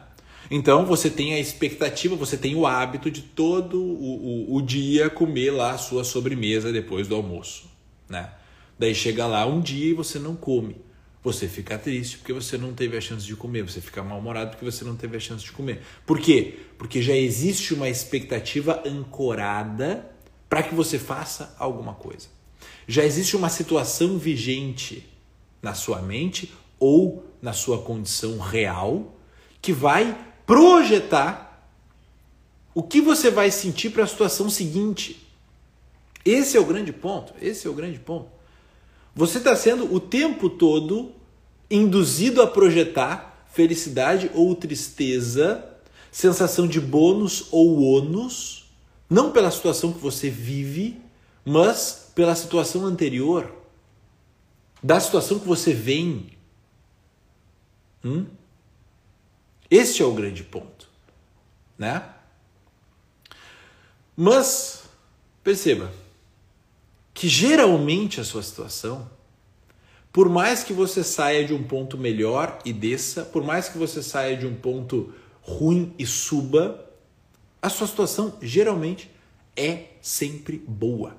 Então 0.50 0.84
você 0.84 1.08
tem 1.08 1.32
a 1.32 1.40
expectativa, 1.40 2.14
você 2.14 2.36
tem 2.36 2.54
o 2.54 2.66
hábito 2.66 3.10
de 3.10 3.22
todo 3.22 3.80
o, 3.82 4.50
o, 4.50 4.56
o, 4.56 4.62
dia 4.62 5.08
comer 5.08 5.50
lá 5.50 5.72
a 5.72 5.78
sua 5.78 6.04
sobremesa 6.04 6.70
depois 6.70 7.08
do 7.08 7.14
almoço. 7.14 7.70
Né? 8.06 8.30
Daí 8.78 8.94
chega 8.94 9.26
lá 9.26 9.46
um 9.46 9.60
dia 9.60 9.90
e 9.90 9.94
você 9.94 10.18
não 10.18 10.36
come. 10.36 10.85
Você 11.26 11.48
fica 11.48 11.76
triste 11.76 12.18
porque 12.18 12.32
você 12.32 12.56
não 12.56 12.72
teve 12.72 12.96
a 12.96 13.00
chance 13.00 13.26
de 13.26 13.34
comer, 13.34 13.62
você 13.62 13.80
fica 13.80 14.00
mal-humorado 14.00 14.50
porque 14.50 14.64
você 14.64 14.84
não 14.84 14.94
teve 14.94 15.16
a 15.16 15.18
chance 15.18 15.42
de 15.42 15.50
comer. 15.50 15.82
Por 16.06 16.20
quê? 16.20 16.56
Porque 16.78 17.02
já 17.02 17.16
existe 17.16 17.74
uma 17.74 17.88
expectativa 17.88 18.80
ancorada 18.86 20.08
para 20.48 20.62
que 20.62 20.72
você 20.72 21.00
faça 21.00 21.52
alguma 21.58 21.94
coisa. 21.94 22.28
Já 22.86 23.02
existe 23.04 23.34
uma 23.34 23.48
situação 23.48 24.18
vigente 24.18 25.04
na 25.60 25.74
sua 25.74 26.00
mente 26.00 26.54
ou 26.78 27.24
na 27.42 27.52
sua 27.52 27.82
condição 27.82 28.38
real 28.38 29.18
que 29.60 29.72
vai 29.72 30.16
projetar 30.46 31.68
o 32.72 32.84
que 32.84 33.00
você 33.00 33.32
vai 33.32 33.50
sentir 33.50 33.90
para 33.90 34.04
a 34.04 34.06
situação 34.06 34.48
seguinte. 34.48 35.26
Esse 36.24 36.56
é 36.56 36.60
o 36.60 36.64
grande 36.64 36.92
ponto. 36.92 37.34
Esse 37.42 37.66
é 37.66 37.70
o 37.70 37.74
grande 37.74 37.98
ponto. 37.98 38.35
Você 39.16 39.38
está 39.38 39.56
sendo 39.56 39.94
o 39.94 39.98
tempo 39.98 40.50
todo 40.50 41.10
induzido 41.70 42.42
a 42.42 42.46
projetar 42.46 43.46
felicidade 43.50 44.30
ou 44.34 44.54
tristeza, 44.54 45.66
sensação 46.12 46.68
de 46.68 46.78
bônus 46.78 47.46
ou 47.50 47.80
ônus, 47.80 48.70
não 49.08 49.32
pela 49.32 49.50
situação 49.50 49.90
que 49.90 49.98
você 49.98 50.28
vive, 50.28 51.00
mas 51.46 52.12
pela 52.14 52.34
situação 52.34 52.84
anterior, 52.84 53.50
da 54.82 55.00
situação 55.00 55.38
que 55.38 55.48
você 55.48 55.72
vem. 55.72 56.36
Hum? 58.04 58.26
Este 59.70 60.02
é 60.02 60.04
o 60.04 60.12
grande 60.12 60.44
ponto, 60.44 60.90
né? 61.78 62.06
Mas 64.14 64.82
perceba 65.42 65.90
que 67.16 67.28
geralmente 67.30 68.20
a 68.20 68.24
sua 68.24 68.42
situação, 68.42 69.10
por 70.12 70.28
mais 70.28 70.62
que 70.62 70.74
você 70.74 71.02
saia 71.02 71.46
de 71.46 71.54
um 71.54 71.62
ponto 71.62 71.96
melhor 71.96 72.58
e 72.62 72.74
desça, 72.74 73.24
por 73.24 73.42
mais 73.42 73.70
que 73.70 73.78
você 73.78 74.02
saia 74.02 74.36
de 74.36 74.46
um 74.46 74.54
ponto 74.54 75.14
ruim 75.40 75.94
e 75.98 76.04
suba, 76.04 76.84
a 77.60 77.70
sua 77.70 77.86
situação 77.86 78.36
geralmente 78.42 79.10
é 79.56 79.84
sempre 80.02 80.58
boa. 80.68 81.16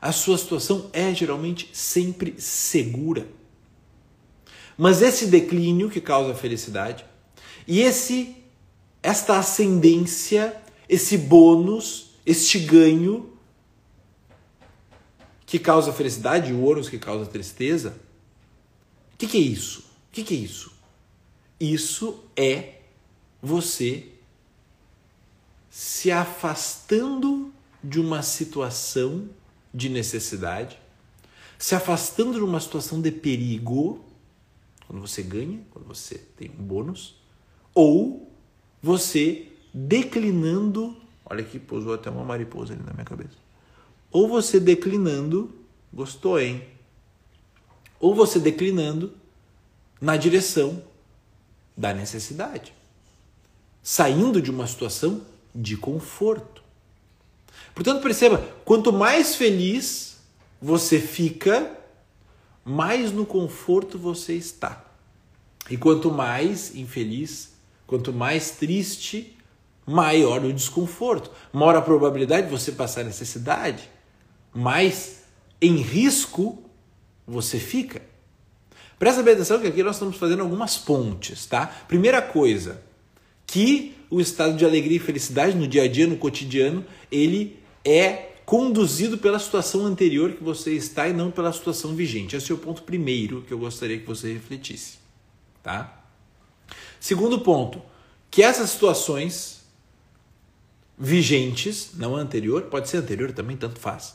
A 0.00 0.10
sua 0.10 0.38
situação 0.38 0.88
é 0.90 1.14
geralmente 1.14 1.68
sempre 1.74 2.40
segura. 2.40 3.28
Mas 4.74 5.02
esse 5.02 5.26
declínio 5.26 5.90
que 5.90 6.00
causa 6.00 6.34
felicidade 6.34 7.04
e 7.68 7.82
esse 7.82 8.36
esta 9.02 9.38
ascendência, 9.38 10.56
esse 10.88 11.18
bônus, 11.18 12.12
este 12.24 12.58
ganho 12.58 13.33
que 15.54 15.58
causa 15.60 15.92
felicidade, 15.92 16.52
o 16.52 16.64
ônus 16.64 16.88
que 16.88 16.98
causa 16.98 17.30
tristeza, 17.30 17.94
o 19.14 19.16
que, 19.16 19.28
que, 19.28 19.36
é 19.36 19.40
isso? 19.40 19.82
O 20.08 20.10
que, 20.10 20.24
que 20.24 20.34
é 20.34 20.36
isso? 20.36 20.72
Isso 21.60 22.24
é 22.36 22.80
você 23.40 24.08
se 25.70 26.10
afastando 26.10 27.52
de 27.84 28.00
uma 28.00 28.20
situação 28.20 29.28
de 29.72 29.88
necessidade, 29.88 30.76
se 31.56 31.76
afastando 31.76 32.32
de 32.32 32.40
uma 32.40 32.58
situação 32.58 33.00
de 33.00 33.12
perigo, 33.12 34.04
quando 34.88 35.00
você 35.00 35.22
ganha, 35.22 35.60
quando 35.70 35.86
você 35.86 36.18
tem 36.36 36.50
um 36.50 36.64
bônus, 36.64 37.14
ou 37.72 38.28
você 38.82 39.52
declinando, 39.72 40.96
olha 41.24 41.42
aqui, 41.42 41.60
pousou 41.60 41.94
até 41.94 42.10
uma 42.10 42.24
mariposa 42.24 42.74
ali 42.74 42.82
na 42.82 42.92
minha 42.92 43.04
cabeça. 43.04 43.43
Ou 44.14 44.28
você 44.28 44.60
declinando, 44.60 45.52
gostou, 45.92 46.38
hein? 46.38 46.62
Ou 47.98 48.14
você 48.14 48.38
declinando 48.38 49.12
na 50.00 50.16
direção 50.16 50.80
da 51.76 51.92
necessidade, 51.92 52.72
saindo 53.82 54.40
de 54.40 54.52
uma 54.52 54.68
situação 54.68 55.22
de 55.52 55.76
conforto. 55.76 56.62
Portanto, 57.74 58.02
perceba, 58.02 58.38
quanto 58.64 58.92
mais 58.92 59.34
feliz 59.34 60.18
você 60.62 61.00
fica, 61.00 61.76
mais 62.64 63.10
no 63.10 63.26
conforto 63.26 63.98
você 63.98 64.34
está. 64.34 64.84
E 65.68 65.76
quanto 65.76 66.12
mais 66.12 66.72
infeliz, 66.76 67.52
quanto 67.84 68.12
mais 68.12 68.52
triste, 68.52 69.36
maior 69.84 70.44
o 70.44 70.52
desconforto. 70.52 71.32
Maior 71.52 71.74
a 71.74 71.82
probabilidade 71.82 72.46
de 72.46 72.52
você 72.52 72.70
passar 72.70 73.02
necessidade, 73.02 73.92
mais 74.54 75.24
em 75.60 75.76
risco 75.76 76.62
você 77.26 77.58
fica. 77.58 78.02
Presta 78.98 79.22
bem 79.22 79.34
atenção 79.34 79.60
que 79.60 79.66
aqui 79.66 79.82
nós 79.82 79.96
estamos 79.96 80.16
fazendo 80.16 80.42
algumas 80.42 80.78
pontes, 80.78 81.46
tá? 81.46 81.66
Primeira 81.66 82.22
coisa, 82.22 82.80
que 83.46 83.94
o 84.08 84.20
estado 84.20 84.56
de 84.56 84.64
alegria 84.64 84.96
e 84.96 85.00
felicidade 85.00 85.56
no 85.56 85.66
dia 85.66 85.82
a 85.82 85.88
dia, 85.88 86.06
no 86.06 86.16
cotidiano, 86.16 86.84
ele 87.10 87.58
é 87.84 88.30
conduzido 88.46 89.18
pela 89.18 89.38
situação 89.38 89.86
anterior 89.86 90.32
que 90.32 90.44
você 90.44 90.72
está 90.72 91.08
e 91.08 91.12
não 91.12 91.30
pela 91.30 91.52
situação 91.52 91.94
vigente. 91.94 92.36
Esse 92.36 92.52
é 92.52 92.54
o 92.54 92.58
ponto 92.58 92.82
primeiro 92.82 93.42
que 93.42 93.52
eu 93.52 93.58
gostaria 93.58 93.98
que 93.98 94.06
você 94.06 94.32
refletisse, 94.32 94.98
tá? 95.62 96.04
Segundo 97.00 97.40
ponto, 97.40 97.82
que 98.30 98.42
essas 98.42 98.70
situações 98.70 99.64
vigentes, 100.96 101.90
não 101.94 102.14
anterior, 102.14 102.62
pode 102.62 102.88
ser 102.88 102.98
anterior 102.98 103.32
também, 103.32 103.56
tanto 103.56 103.80
faz. 103.80 104.14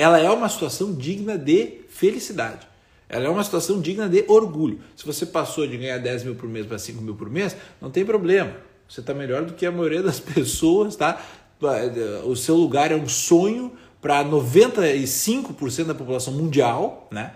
Ela 0.00 0.18
é 0.18 0.30
uma 0.30 0.48
situação 0.48 0.94
digna 0.94 1.36
de 1.36 1.82
felicidade. 1.90 2.66
Ela 3.06 3.26
é 3.26 3.28
uma 3.28 3.44
situação 3.44 3.78
digna 3.82 4.08
de 4.08 4.24
orgulho. 4.28 4.80
Se 4.96 5.04
você 5.04 5.26
passou 5.26 5.66
de 5.66 5.76
ganhar 5.76 5.98
10 5.98 6.24
mil 6.24 6.34
por 6.36 6.48
mês 6.48 6.64
para 6.64 6.78
5 6.78 7.02
mil 7.02 7.14
por 7.14 7.28
mês, 7.28 7.54
não 7.82 7.90
tem 7.90 8.02
problema. 8.02 8.56
Você 8.88 9.00
está 9.00 9.12
melhor 9.12 9.44
do 9.44 9.52
que 9.52 9.66
a 9.66 9.70
maioria 9.70 10.02
das 10.02 10.18
pessoas, 10.18 10.96
tá? 10.96 11.22
O 12.24 12.34
seu 12.34 12.56
lugar 12.56 12.90
é 12.90 12.96
um 12.96 13.06
sonho 13.06 13.76
para 14.00 14.24
95% 14.24 15.84
da 15.84 15.94
população 15.94 16.32
mundial, 16.32 17.06
né? 17.12 17.34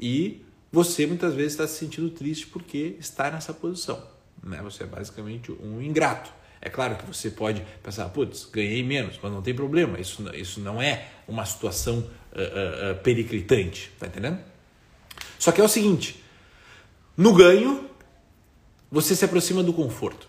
E 0.00 0.42
você 0.72 1.06
muitas 1.06 1.34
vezes 1.34 1.52
está 1.52 1.68
se 1.68 1.74
sentindo 1.78 2.08
triste 2.08 2.46
porque 2.46 2.96
está 2.98 3.30
nessa 3.30 3.52
posição. 3.52 4.02
Né? 4.42 4.58
Você 4.62 4.84
é 4.84 4.86
basicamente 4.86 5.52
um 5.52 5.82
ingrato. 5.82 6.32
É 6.60 6.68
claro 6.68 6.96
que 6.96 7.06
você 7.06 7.30
pode 7.30 7.62
pensar, 7.82 8.08
putz, 8.08 8.44
ganhei 8.44 8.82
menos, 8.82 9.18
mas 9.22 9.32
não 9.32 9.42
tem 9.42 9.54
problema. 9.54 9.98
Isso, 10.00 10.22
isso 10.34 10.60
não 10.60 10.82
é 10.82 11.08
uma 11.26 11.44
situação 11.44 11.98
uh, 11.98 12.92
uh, 12.92 13.02
periclitante, 13.02 13.92
tá 13.98 14.06
entendendo? 14.06 14.38
Só 15.38 15.52
que 15.52 15.60
é 15.60 15.64
o 15.64 15.68
seguinte: 15.68 16.22
no 17.16 17.32
ganho, 17.32 17.88
você 18.90 19.14
se 19.14 19.24
aproxima 19.24 19.62
do 19.62 19.72
conforto. 19.72 20.28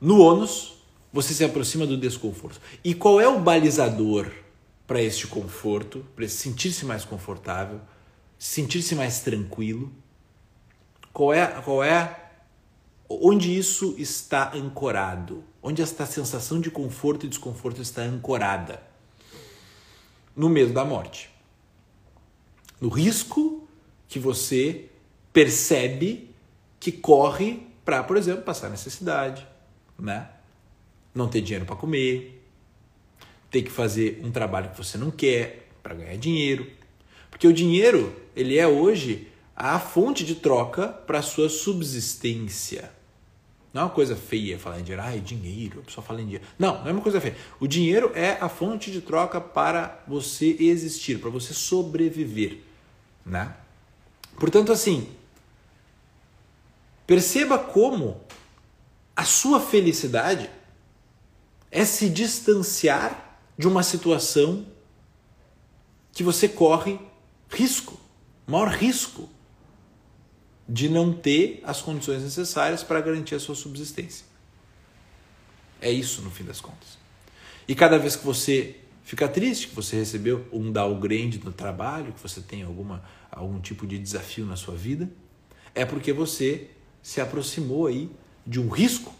No 0.00 0.20
ônus, 0.20 0.78
você 1.12 1.34
se 1.34 1.44
aproxima 1.44 1.86
do 1.86 1.96
desconforto. 1.96 2.60
E 2.82 2.94
qual 2.94 3.20
é 3.20 3.28
o 3.28 3.38
balizador 3.38 4.30
para 4.86 5.02
este 5.02 5.26
conforto, 5.26 6.06
para 6.16 6.26
sentir-se 6.28 6.86
mais 6.86 7.04
confortável, 7.04 7.80
sentir-se 8.38 8.94
mais 8.94 9.20
tranquilo? 9.20 9.92
Qual 11.12 11.34
é, 11.34 11.46
qual 11.46 11.82
é 11.84 12.19
onde 13.10 13.56
isso 13.56 13.94
está 13.98 14.54
ancorado? 14.54 15.42
Onde 15.62 15.82
esta 15.82 16.06
sensação 16.06 16.60
de 16.60 16.70
conforto 16.70 17.26
e 17.26 17.28
desconforto 17.28 17.82
está 17.82 18.02
ancorada? 18.02 18.82
No 20.36 20.48
medo 20.48 20.72
da 20.72 20.84
morte 20.84 21.30
no 22.80 22.88
risco 22.88 23.68
que 24.08 24.18
você 24.18 24.86
percebe 25.32 26.30
que 26.80 26.90
corre 26.90 27.66
para, 27.84 28.02
por 28.02 28.16
exemplo, 28.16 28.42
passar 28.42 28.70
necessidade, 28.70 29.46
né? 29.98 30.28
Não 31.14 31.28
ter 31.28 31.42
dinheiro 31.42 31.66
para 31.66 31.76
comer, 31.76 32.42
ter 33.50 33.62
que 33.62 33.70
fazer 33.70 34.20
um 34.24 34.30
trabalho 34.30 34.70
que 34.70 34.78
você 34.78 34.96
não 34.96 35.10
quer 35.10 35.68
para 35.82 35.94
ganhar 35.94 36.16
dinheiro, 36.16 36.66
porque 37.30 37.46
o 37.46 37.52
dinheiro 37.52 38.14
ele 38.34 38.58
é 38.58 38.66
hoje 38.66 39.28
a 39.54 39.78
fonte 39.78 40.24
de 40.24 40.36
troca 40.36 40.88
para 40.88 41.18
a 41.18 41.22
sua 41.22 41.48
subsistência. 41.48 42.90
Não 43.72 43.82
é 43.82 43.84
uma 43.84 43.90
coisa 43.90 44.16
feia 44.16 44.58
falar 44.58 44.80
em 44.80 44.82
dinheiro, 44.82 45.02
é 45.06 45.18
dinheiro, 45.18 45.80
a 45.80 45.82
pessoa 45.84 46.04
fala 46.04 46.20
em 46.20 46.24
dinheiro. 46.24 46.44
Não, 46.58 46.80
não 46.80 46.88
é 46.88 46.92
uma 46.92 47.02
coisa 47.02 47.20
feia. 47.20 47.36
O 47.60 47.66
dinheiro 47.66 48.10
é 48.14 48.32
a 48.40 48.48
fonte 48.48 48.90
de 48.90 49.00
troca 49.00 49.40
para 49.40 50.02
você 50.08 50.56
existir, 50.58 51.20
para 51.20 51.30
você 51.30 51.54
sobreviver 51.54 52.70
né? 53.24 53.54
Portanto, 54.38 54.72
assim, 54.72 55.08
perceba 57.06 57.58
como 57.58 58.20
a 59.14 59.24
sua 59.24 59.60
felicidade 59.60 60.50
é 61.70 61.84
se 61.84 62.08
distanciar 62.08 63.38
de 63.56 63.68
uma 63.68 63.82
situação 63.82 64.66
que 66.12 66.22
você 66.22 66.48
corre 66.48 66.98
risco, 67.48 67.98
maior 68.46 68.68
risco 68.68 69.28
de 70.70 70.88
não 70.88 71.12
ter 71.12 71.60
as 71.64 71.82
condições 71.82 72.22
necessárias 72.22 72.84
para 72.84 73.00
garantir 73.00 73.34
a 73.34 73.40
sua 73.40 73.56
subsistência. 73.56 74.24
É 75.80 75.90
isso 75.90 76.22
no 76.22 76.30
fim 76.30 76.44
das 76.44 76.60
contas. 76.60 76.96
E 77.66 77.74
cada 77.74 77.98
vez 77.98 78.14
que 78.14 78.24
você 78.24 78.76
fica 79.02 79.26
triste 79.26 79.66
que 79.66 79.74
você 79.74 79.96
recebeu 79.96 80.46
um 80.52 80.70
downgrade 80.70 81.40
no 81.44 81.50
trabalho, 81.50 82.12
que 82.12 82.22
você 82.22 82.40
tem 82.40 82.62
alguma, 82.62 83.02
algum 83.32 83.58
tipo 83.58 83.84
de 83.84 83.98
desafio 83.98 84.46
na 84.46 84.54
sua 84.54 84.76
vida, 84.76 85.10
é 85.74 85.84
porque 85.84 86.12
você 86.12 86.68
se 87.02 87.20
aproximou 87.20 87.88
aí 87.88 88.08
de 88.46 88.60
um 88.60 88.68
risco 88.68 89.12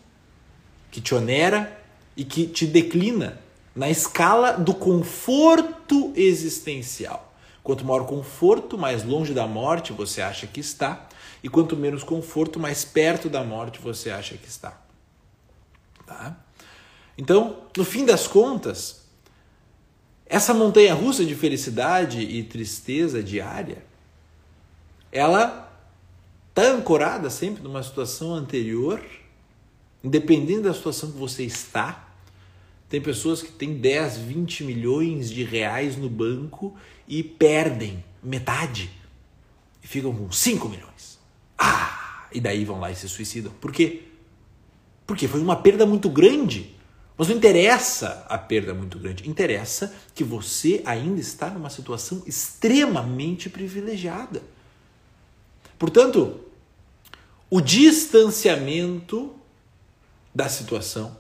que 0.88 1.00
te 1.00 1.16
onera 1.16 1.82
e 2.16 2.24
que 2.24 2.46
te 2.46 2.64
declina 2.64 3.40
na 3.74 3.90
escala 3.90 4.52
do 4.52 4.74
conforto 4.74 6.12
existencial. 6.14 7.34
Quanto 7.60 7.84
maior 7.84 8.06
conforto, 8.06 8.78
mais 8.78 9.02
longe 9.02 9.34
da 9.34 9.48
morte 9.48 9.92
você 9.92 10.22
acha 10.22 10.46
que 10.46 10.60
está, 10.60 11.08
e 11.42 11.48
quanto 11.48 11.76
menos 11.76 12.02
conforto, 12.02 12.58
mais 12.60 12.84
perto 12.84 13.28
da 13.28 13.42
morte 13.42 13.80
você 13.80 14.10
acha 14.10 14.36
que 14.36 14.48
está. 14.48 14.80
Tá? 16.06 16.36
Então, 17.16 17.64
no 17.76 17.84
fim 17.84 18.04
das 18.04 18.26
contas, 18.26 19.06
essa 20.26 20.54
montanha 20.54 20.94
russa 20.94 21.24
de 21.24 21.34
felicidade 21.34 22.20
e 22.20 22.42
tristeza 22.42 23.22
diária, 23.22 23.84
ela 25.10 25.70
está 26.48 26.62
ancorada 26.62 27.28
sempre 27.30 27.62
numa 27.62 27.82
situação 27.82 28.34
anterior, 28.34 29.02
independente 30.04 30.62
da 30.62 30.74
situação 30.74 31.10
que 31.10 31.18
você 31.18 31.44
está. 31.44 32.08
Tem 32.88 33.00
pessoas 33.00 33.42
que 33.42 33.50
têm 33.50 33.74
10, 33.74 34.18
20 34.18 34.64
milhões 34.64 35.30
de 35.30 35.42
reais 35.42 35.96
no 35.96 36.08
banco 36.08 36.76
e 37.08 37.22
perdem 37.22 38.04
metade 38.22 38.90
e 39.82 39.86
ficam 39.86 40.14
com 40.14 40.30
5 40.30 40.68
milhões. 40.68 41.09
Ah! 41.60 42.26
E 42.32 42.40
daí 42.40 42.64
vão 42.64 42.80
lá 42.80 42.90
e 42.90 42.96
se 42.96 43.08
suicidam. 43.08 43.52
Por 43.60 43.72
quê? 43.72 44.04
Porque 45.06 45.28
foi 45.28 45.40
uma 45.40 45.56
perda 45.56 45.84
muito 45.84 46.08
grande 46.08 46.74
mas 47.20 47.28
não 47.28 47.36
interessa 47.36 48.24
a 48.30 48.38
perda 48.38 48.72
muito 48.72 48.98
grande, 48.98 49.28
interessa 49.28 49.94
que 50.14 50.24
você 50.24 50.80
ainda 50.86 51.20
está 51.20 51.50
numa 51.50 51.68
situação 51.68 52.22
extremamente 52.26 53.50
privilegiada. 53.50 54.42
Portanto, 55.78 56.40
o 57.50 57.60
distanciamento 57.60 59.34
da 60.34 60.48
situação 60.48 61.14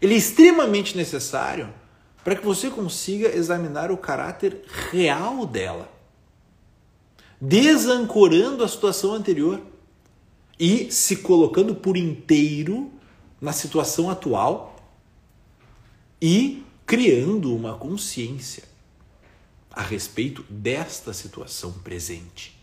Ele 0.00 0.14
é 0.14 0.16
extremamente 0.16 0.96
necessário 0.96 1.68
para 2.24 2.34
que 2.34 2.42
você 2.42 2.70
consiga 2.70 3.28
examinar 3.28 3.90
o 3.90 3.98
caráter 3.98 4.62
real 4.90 5.44
dela, 5.44 5.89
desancorando 7.40 8.62
a 8.62 8.68
situação 8.68 9.14
anterior 9.14 9.60
e 10.58 10.90
se 10.92 11.16
colocando 11.16 11.74
por 11.74 11.96
inteiro 11.96 12.92
na 13.40 13.52
situação 13.52 14.10
atual 14.10 14.76
e 16.20 16.62
criando 16.84 17.54
uma 17.54 17.78
consciência 17.78 18.64
a 19.70 19.82
respeito 19.82 20.42
desta 20.50 21.12
situação 21.12 21.72
presente. 21.72 22.58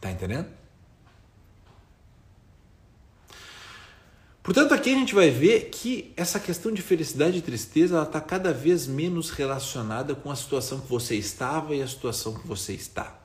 Tá 0.00 0.10
entendendo? 0.10 0.59
Portanto, 4.50 4.74
aqui 4.74 4.90
a 4.90 4.96
gente 4.96 5.14
vai 5.14 5.30
ver 5.30 5.70
que 5.70 6.12
essa 6.16 6.40
questão 6.40 6.72
de 6.72 6.82
felicidade 6.82 7.38
e 7.38 7.40
tristeza 7.40 8.02
está 8.02 8.20
cada 8.20 8.52
vez 8.52 8.84
menos 8.84 9.30
relacionada 9.30 10.12
com 10.12 10.28
a 10.28 10.34
situação 10.34 10.80
que 10.80 10.88
você 10.88 11.14
estava 11.14 11.72
e 11.72 11.80
a 11.80 11.86
situação 11.86 12.34
que 12.34 12.44
você 12.48 12.72
está. 12.72 13.16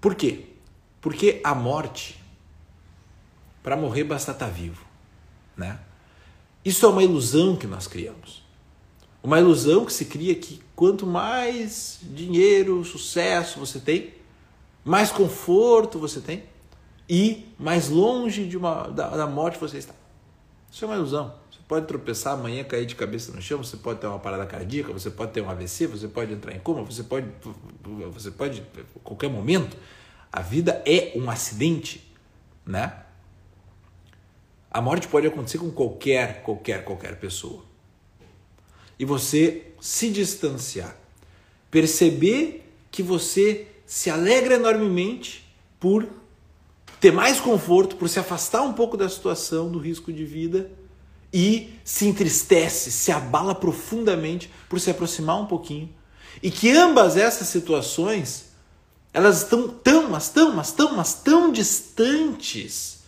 Por 0.00 0.14
quê? 0.14 0.46
Porque 0.98 1.42
a 1.44 1.54
morte, 1.54 2.18
para 3.62 3.76
morrer 3.76 4.04
basta 4.04 4.32
estar 4.32 4.46
tá 4.46 4.50
vivo, 4.50 4.82
né? 5.54 5.78
Isso 6.64 6.86
é 6.86 6.88
uma 6.88 7.04
ilusão 7.04 7.54
que 7.54 7.66
nós 7.66 7.86
criamos. 7.86 8.42
Uma 9.22 9.38
ilusão 9.38 9.84
que 9.84 9.92
se 9.92 10.06
cria 10.06 10.34
que 10.36 10.62
quanto 10.74 11.06
mais 11.06 11.98
dinheiro, 12.02 12.82
sucesso 12.82 13.60
você 13.60 13.78
tem, 13.78 14.14
mais 14.82 15.12
conforto 15.12 15.98
você 15.98 16.18
tem 16.18 16.44
e 17.08 17.46
mais 17.58 17.88
longe 17.88 18.46
de 18.46 18.56
uma, 18.56 18.88
da, 18.88 19.08
da 19.08 19.26
morte 19.26 19.58
você 19.58 19.78
está. 19.78 19.94
Isso 20.70 20.84
é 20.84 20.88
uma 20.88 20.96
ilusão. 20.96 21.34
Você 21.50 21.60
pode 21.66 21.86
tropeçar 21.86 22.34
amanhã, 22.34 22.62
cair 22.64 22.84
de 22.84 22.94
cabeça 22.94 23.32
no 23.32 23.40
chão, 23.40 23.62
você 23.62 23.76
pode 23.76 24.00
ter 24.00 24.06
uma 24.06 24.18
parada 24.18 24.44
cardíaca, 24.44 24.92
você 24.92 25.10
pode 25.10 25.32
ter 25.32 25.40
um 25.40 25.48
AVC, 25.48 25.86
você 25.86 26.06
pode 26.06 26.32
entrar 26.32 26.54
em 26.54 26.58
coma, 26.58 26.82
você 26.82 27.02
pode, 27.02 27.26
você 28.12 28.30
pode, 28.30 28.62
qualquer 29.02 29.30
momento. 29.30 29.76
A 30.30 30.42
vida 30.42 30.82
é 30.86 31.12
um 31.16 31.30
acidente, 31.30 32.14
né? 32.66 33.04
A 34.70 34.82
morte 34.82 35.08
pode 35.08 35.26
acontecer 35.26 35.56
com 35.56 35.70
qualquer, 35.70 36.42
qualquer, 36.42 36.84
qualquer 36.84 37.18
pessoa. 37.18 37.64
E 38.98 39.04
você 39.04 39.72
se 39.80 40.10
distanciar, 40.10 40.94
perceber 41.70 42.70
que 42.90 43.02
você 43.02 43.66
se 43.86 44.10
alegra 44.10 44.56
enormemente 44.56 45.48
por 45.80 46.06
ter 47.00 47.12
mais 47.12 47.40
conforto, 47.40 47.96
por 47.96 48.08
se 48.08 48.18
afastar 48.18 48.62
um 48.62 48.72
pouco 48.72 48.96
da 48.96 49.08
situação, 49.08 49.70
do 49.70 49.78
risco 49.78 50.12
de 50.12 50.24
vida 50.24 50.70
e 51.32 51.74
se 51.84 52.06
entristece, 52.06 52.90
se 52.90 53.12
abala 53.12 53.54
profundamente 53.54 54.50
por 54.68 54.80
se 54.80 54.90
aproximar 54.90 55.40
um 55.40 55.46
pouquinho. 55.46 55.88
E 56.42 56.50
que 56.50 56.70
ambas 56.70 57.16
essas 57.16 57.48
situações, 57.48 58.46
elas 59.12 59.42
estão 59.42 59.68
tão, 59.68 60.10
mas 60.10 60.28
tão, 60.28 60.54
mas 60.54 60.72
tão, 60.72 60.96
mas 60.96 61.14
tão 61.14 61.52
distantes 61.52 62.98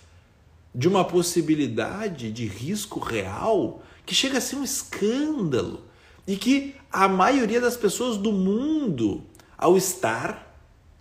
de 0.74 0.87
uma 0.87 1.05
possibilidade 1.05 2.31
de 2.31 2.46
risco 2.46 3.00
real 3.00 3.83
que 4.07 4.14
chega 4.14 4.38
a 4.38 4.40
ser 4.40 4.57
um 4.57 4.64
escândalo 4.64 5.85
e 6.26 6.37
que 6.37 6.74
a 6.92 7.09
maioria 7.09 7.61
das 7.61 7.76
pessoas 7.76 8.16
do 8.16 8.33
mundo, 8.33 9.24
ao 9.57 9.76
estar 9.76 10.50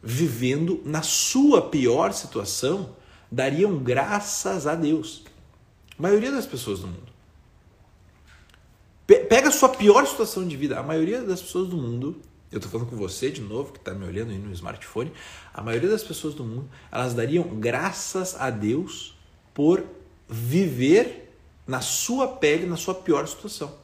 vivendo 0.02 0.82
na 0.86 1.02
sua 1.02 1.62
pior 1.62 2.14
situação, 2.14 2.96
dariam 3.32 3.78
graças 3.78 4.66
a 4.66 4.76
Deus. 4.76 5.24
A 5.98 6.02
maioria 6.02 6.32
das 6.32 6.46
pessoas 6.46 6.80
do 6.80 6.88
mundo. 6.88 7.10
Pega 9.06 9.50
a 9.50 9.52
sua 9.52 9.70
pior 9.70 10.06
situação 10.06 10.48
de 10.48 10.56
vida. 10.56 10.80
A 10.80 10.84
maioria 10.84 11.22
das 11.22 11.42
pessoas 11.42 11.68
do 11.68 11.76
mundo, 11.76 12.22
eu 12.52 12.58
estou 12.58 12.72
falando 12.72 12.90
com 12.90 12.96
você 12.96 13.32
de 13.32 13.42
novo, 13.42 13.74
que 13.74 13.80
está 13.80 13.94
me 13.94 14.06
olhando 14.06 14.32
aí 14.32 14.38
no 14.38 14.52
smartphone, 14.54 15.12
a 15.54 15.62
maioria 15.62 15.90
das 15.90 16.04
pessoas 16.04 16.34
do 16.34 16.44
mundo, 16.44 16.70
elas 16.92 17.14
dariam 17.14 17.44
graças 17.60 18.40
a 18.40 18.50
Deus 18.50 19.18
por 19.54 19.84
viver 20.28 21.36
na 21.68 21.82
sua 21.82 22.28
pele, 22.28 22.66
na 22.66 22.78
sua 22.78 22.96
pior 22.96 23.28
situação. 23.28 23.76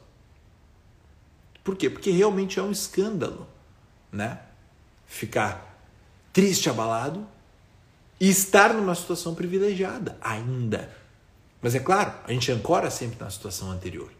Por 1.62 1.76
quê? 1.76 1.90
Porque 1.90 2.10
realmente 2.10 2.58
é 2.60 2.62
um 2.62 2.70
escândalo, 2.70 3.46
né? 4.12 4.40
Ficar 5.06 5.75
triste, 6.36 6.68
abalado 6.68 7.26
e 8.20 8.28
estar 8.28 8.74
numa 8.74 8.94
situação 8.94 9.34
privilegiada 9.34 10.18
ainda. 10.20 10.94
Mas 11.62 11.74
é 11.74 11.80
claro, 11.80 12.12
a 12.26 12.30
gente 12.30 12.52
ancora 12.52 12.90
sempre 12.90 13.18
na 13.18 13.30
situação 13.30 13.70
anterior. 13.70 14.10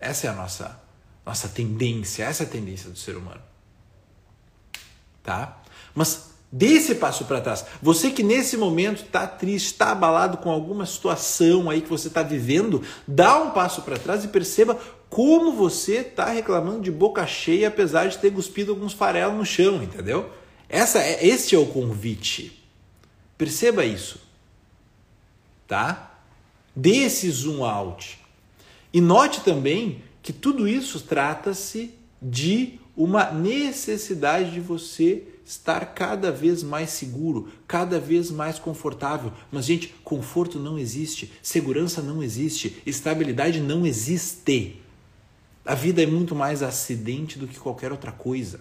Essa 0.00 0.26
é 0.26 0.30
a 0.30 0.32
nossa 0.32 0.80
nossa 1.24 1.46
tendência, 1.46 2.24
essa 2.24 2.42
é 2.42 2.46
a 2.46 2.50
tendência 2.50 2.90
do 2.90 2.98
ser 2.98 3.16
humano. 3.16 3.40
Tá? 5.22 5.62
Mas 5.94 6.30
dê 6.50 6.72
esse 6.72 6.96
passo 6.96 7.24
para 7.26 7.40
trás. 7.40 7.64
Você 7.80 8.10
que 8.10 8.24
nesse 8.24 8.56
momento 8.56 9.04
está 9.04 9.28
triste, 9.28 9.66
está 9.66 9.92
abalado 9.92 10.38
com 10.38 10.50
alguma 10.50 10.86
situação 10.86 11.70
aí 11.70 11.82
que 11.82 11.88
você 11.88 12.08
está 12.08 12.24
vivendo, 12.24 12.82
dá 13.06 13.38
um 13.38 13.50
passo 13.50 13.82
para 13.82 13.96
trás 13.96 14.24
e 14.24 14.28
perceba 14.28 14.76
como 15.08 15.52
você 15.52 15.98
está 15.98 16.30
reclamando 16.30 16.80
de 16.80 16.90
boca 16.90 17.24
cheia, 17.28 17.68
apesar 17.68 18.08
de 18.08 18.18
ter 18.18 18.32
cuspido 18.32 18.72
alguns 18.72 18.92
farelos 18.92 19.36
no 19.36 19.46
chão, 19.46 19.80
entendeu? 19.80 20.32
Essa 20.68 20.98
é, 21.00 21.26
este 21.26 21.54
é 21.54 21.58
o 21.58 21.66
convite. 21.66 22.62
Perceba 23.36 23.84
isso. 23.84 24.20
Tá? 25.66 26.20
Dê 26.74 27.04
esse 27.04 27.30
zoom 27.30 27.64
out. 27.64 28.18
E 28.92 29.00
note 29.00 29.40
também 29.40 30.02
que 30.22 30.32
tudo 30.32 30.68
isso 30.68 31.00
trata-se 31.00 31.94
de 32.20 32.78
uma 32.96 33.30
necessidade 33.30 34.50
de 34.50 34.60
você 34.60 35.22
estar 35.44 35.94
cada 35.94 36.30
vez 36.30 36.62
mais 36.62 36.90
seguro, 36.90 37.48
cada 37.66 37.98
vez 37.98 38.30
mais 38.30 38.58
confortável. 38.58 39.32
Mas, 39.50 39.64
gente, 39.64 39.94
conforto 40.04 40.58
não 40.58 40.78
existe, 40.78 41.32
segurança 41.40 42.02
não 42.02 42.22
existe, 42.22 42.82
estabilidade 42.84 43.60
não 43.60 43.86
existe. 43.86 44.82
A 45.64 45.74
vida 45.74 46.02
é 46.02 46.06
muito 46.06 46.34
mais 46.34 46.62
acidente 46.62 47.38
do 47.38 47.46
que 47.46 47.58
qualquer 47.58 47.92
outra 47.92 48.12
coisa. 48.12 48.60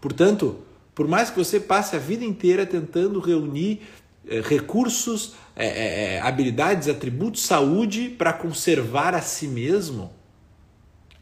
Portanto, 0.00 0.58
por 0.94 1.08
mais 1.08 1.30
que 1.30 1.38
você 1.38 1.58
passe 1.58 1.96
a 1.96 1.98
vida 1.98 2.24
inteira 2.24 2.66
tentando 2.66 3.18
reunir 3.20 3.82
eh, 4.26 4.40
recursos, 4.40 5.34
eh, 5.56 6.16
eh, 6.16 6.20
habilidades, 6.20 6.88
atributos, 6.88 7.42
saúde 7.42 8.08
para 8.10 8.32
conservar 8.32 9.14
a 9.14 9.22
si 9.22 9.48
mesmo, 9.48 10.12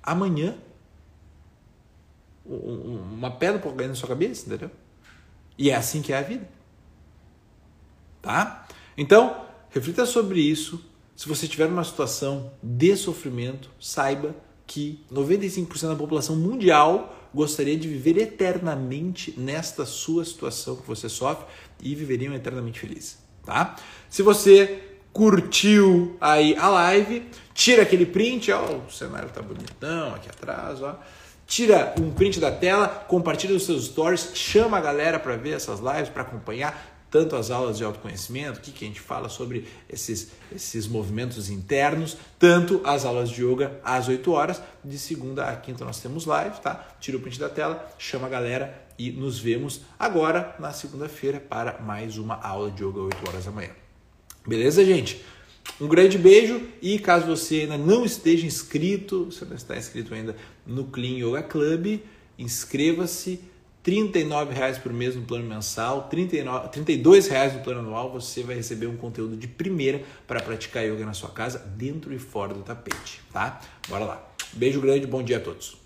amanhã 0.02 0.56
uma 2.44 3.30
pedra 3.30 3.60
pode 3.60 3.76
cair 3.76 3.88
na 3.88 3.94
sua 3.94 4.08
cabeça, 4.08 4.46
entendeu? 4.46 4.70
E 5.56 5.70
é 5.70 5.74
assim 5.76 6.02
que 6.02 6.12
é 6.12 6.18
a 6.18 6.22
vida. 6.22 6.48
Tá? 8.20 8.66
Então, 8.96 9.44
reflita 9.70 10.04
sobre 10.04 10.40
isso. 10.40 10.84
Se 11.14 11.28
você 11.28 11.44
estiver 11.44 11.68
numa 11.68 11.84
situação 11.84 12.50
de 12.62 12.96
sofrimento, 12.96 13.70
saiba 13.78 14.34
que 14.66 15.04
95% 15.12 15.88
da 15.88 15.96
população 15.96 16.34
mundial 16.34 17.14
gostaria 17.34 17.76
de 17.76 17.88
viver 17.88 18.18
eternamente 18.18 19.34
nesta 19.38 19.84
sua 19.84 20.24
situação 20.24 20.76
que 20.76 20.86
você 20.86 21.08
sofre 21.08 21.46
e 21.82 21.94
viveriam 21.94 22.34
eternamente 22.34 22.80
felizes, 22.80 23.18
tá? 23.44 23.76
Se 24.08 24.22
você 24.22 24.82
curtiu 25.12 26.16
aí 26.20 26.54
a 26.56 26.68
live, 26.68 27.28
tira 27.54 27.82
aquele 27.82 28.06
print, 28.06 28.50
ó, 28.52 28.76
o 28.76 28.90
cenário 28.90 29.28
tá 29.30 29.42
bonitão 29.42 30.14
aqui 30.14 30.28
atrás, 30.28 30.82
ó. 30.82 30.98
Tira 31.46 31.94
um 32.00 32.12
print 32.12 32.38
da 32.38 32.52
tela, 32.52 32.86
compartilha 32.86 33.56
os 33.56 33.66
seus 33.66 33.86
stories, 33.86 34.30
chama 34.34 34.78
a 34.78 34.80
galera 34.80 35.18
para 35.18 35.36
ver 35.36 35.50
essas 35.50 35.80
lives, 35.80 36.08
para 36.08 36.22
acompanhar 36.22 36.99
tanto 37.10 37.34
as 37.34 37.50
aulas 37.50 37.78
de 37.78 37.84
autoconhecimento, 37.84 38.60
que, 38.60 38.70
que 38.70 38.84
a 38.84 38.88
gente 38.88 39.00
fala 39.00 39.28
sobre 39.28 39.66
esses, 39.88 40.30
esses 40.54 40.86
movimentos 40.86 41.50
internos, 41.50 42.16
tanto 42.38 42.80
as 42.84 43.04
aulas 43.04 43.30
de 43.30 43.42
yoga 43.44 43.80
às 43.82 44.08
8 44.08 44.30
horas, 44.30 44.62
de 44.84 44.98
segunda 44.98 45.44
a 45.46 45.56
quinta 45.56 45.84
nós 45.84 46.00
temos 46.00 46.24
live, 46.24 46.60
tá? 46.60 46.88
Tira 47.00 47.16
o 47.16 47.20
print 47.20 47.38
da 47.38 47.48
tela, 47.48 47.92
chama 47.98 48.26
a 48.26 48.30
galera 48.30 48.86
e 48.98 49.10
nos 49.10 49.38
vemos 49.38 49.80
agora 49.98 50.54
na 50.60 50.72
segunda-feira 50.72 51.40
para 51.40 51.80
mais 51.80 52.16
uma 52.16 52.40
aula 52.40 52.70
de 52.70 52.84
yoga 52.84 53.00
8 53.00 53.28
horas 53.28 53.44
da 53.44 53.50
manhã. 53.50 53.70
Beleza, 54.46 54.84
gente? 54.84 55.24
Um 55.80 55.88
grande 55.88 56.18
beijo 56.18 56.62
e 56.80 56.98
caso 56.98 57.26
você 57.26 57.62
ainda 57.62 57.76
não 57.76 58.04
esteja 58.04 58.46
inscrito, 58.46 59.30
se 59.32 59.44
não 59.44 59.56
está 59.56 59.76
inscrito 59.76 60.14
ainda 60.14 60.36
no 60.66 60.84
Clean 60.84 61.18
Yoga 61.18 61.42
Club, 61.42 62.00
inscreva-se 62.38 63.40
39 63.82 64.54
reais 64.54 64.76
por 64.76 64.92
mês 64.92 65.16
no 65.16 65.22
plano 65.22 65.46
mensal, 65.46 66.08
39, 66.08 66.68
32 66.68 67.28
reais 67.28 67.54
no 67.54 67.60
plano 67.60 67.80
anual, 67.80 68.12
você 68.12 68.42
vai 68.42 68.54
receber 68.54 68.86
um 68.86 68.96
conteúdo 68.96 69.36
de 69.36 69.48
primeira 69.48 70.02
para 70.26 70.40
praticar 70.40 70.84
yoga 70.84 71.06
na 71.06 71.14
sua 71.14 71.30
casa, 71.30 71.58
dentro 71.58 72.12
e 72.12 72.18
fora 72.18 72.52
do 72.52 72.62
tapete, 72.62 73.22
tá? 73.32 73.60
Bora 73.88 74.04
lá. 74.04 74.30
Beijo 74.52 74.80
grande, 74.80 75.06
bom 75.06 75.22
dia 75.22 75.38
a 75.38 75.40
todos. 75.40 75.79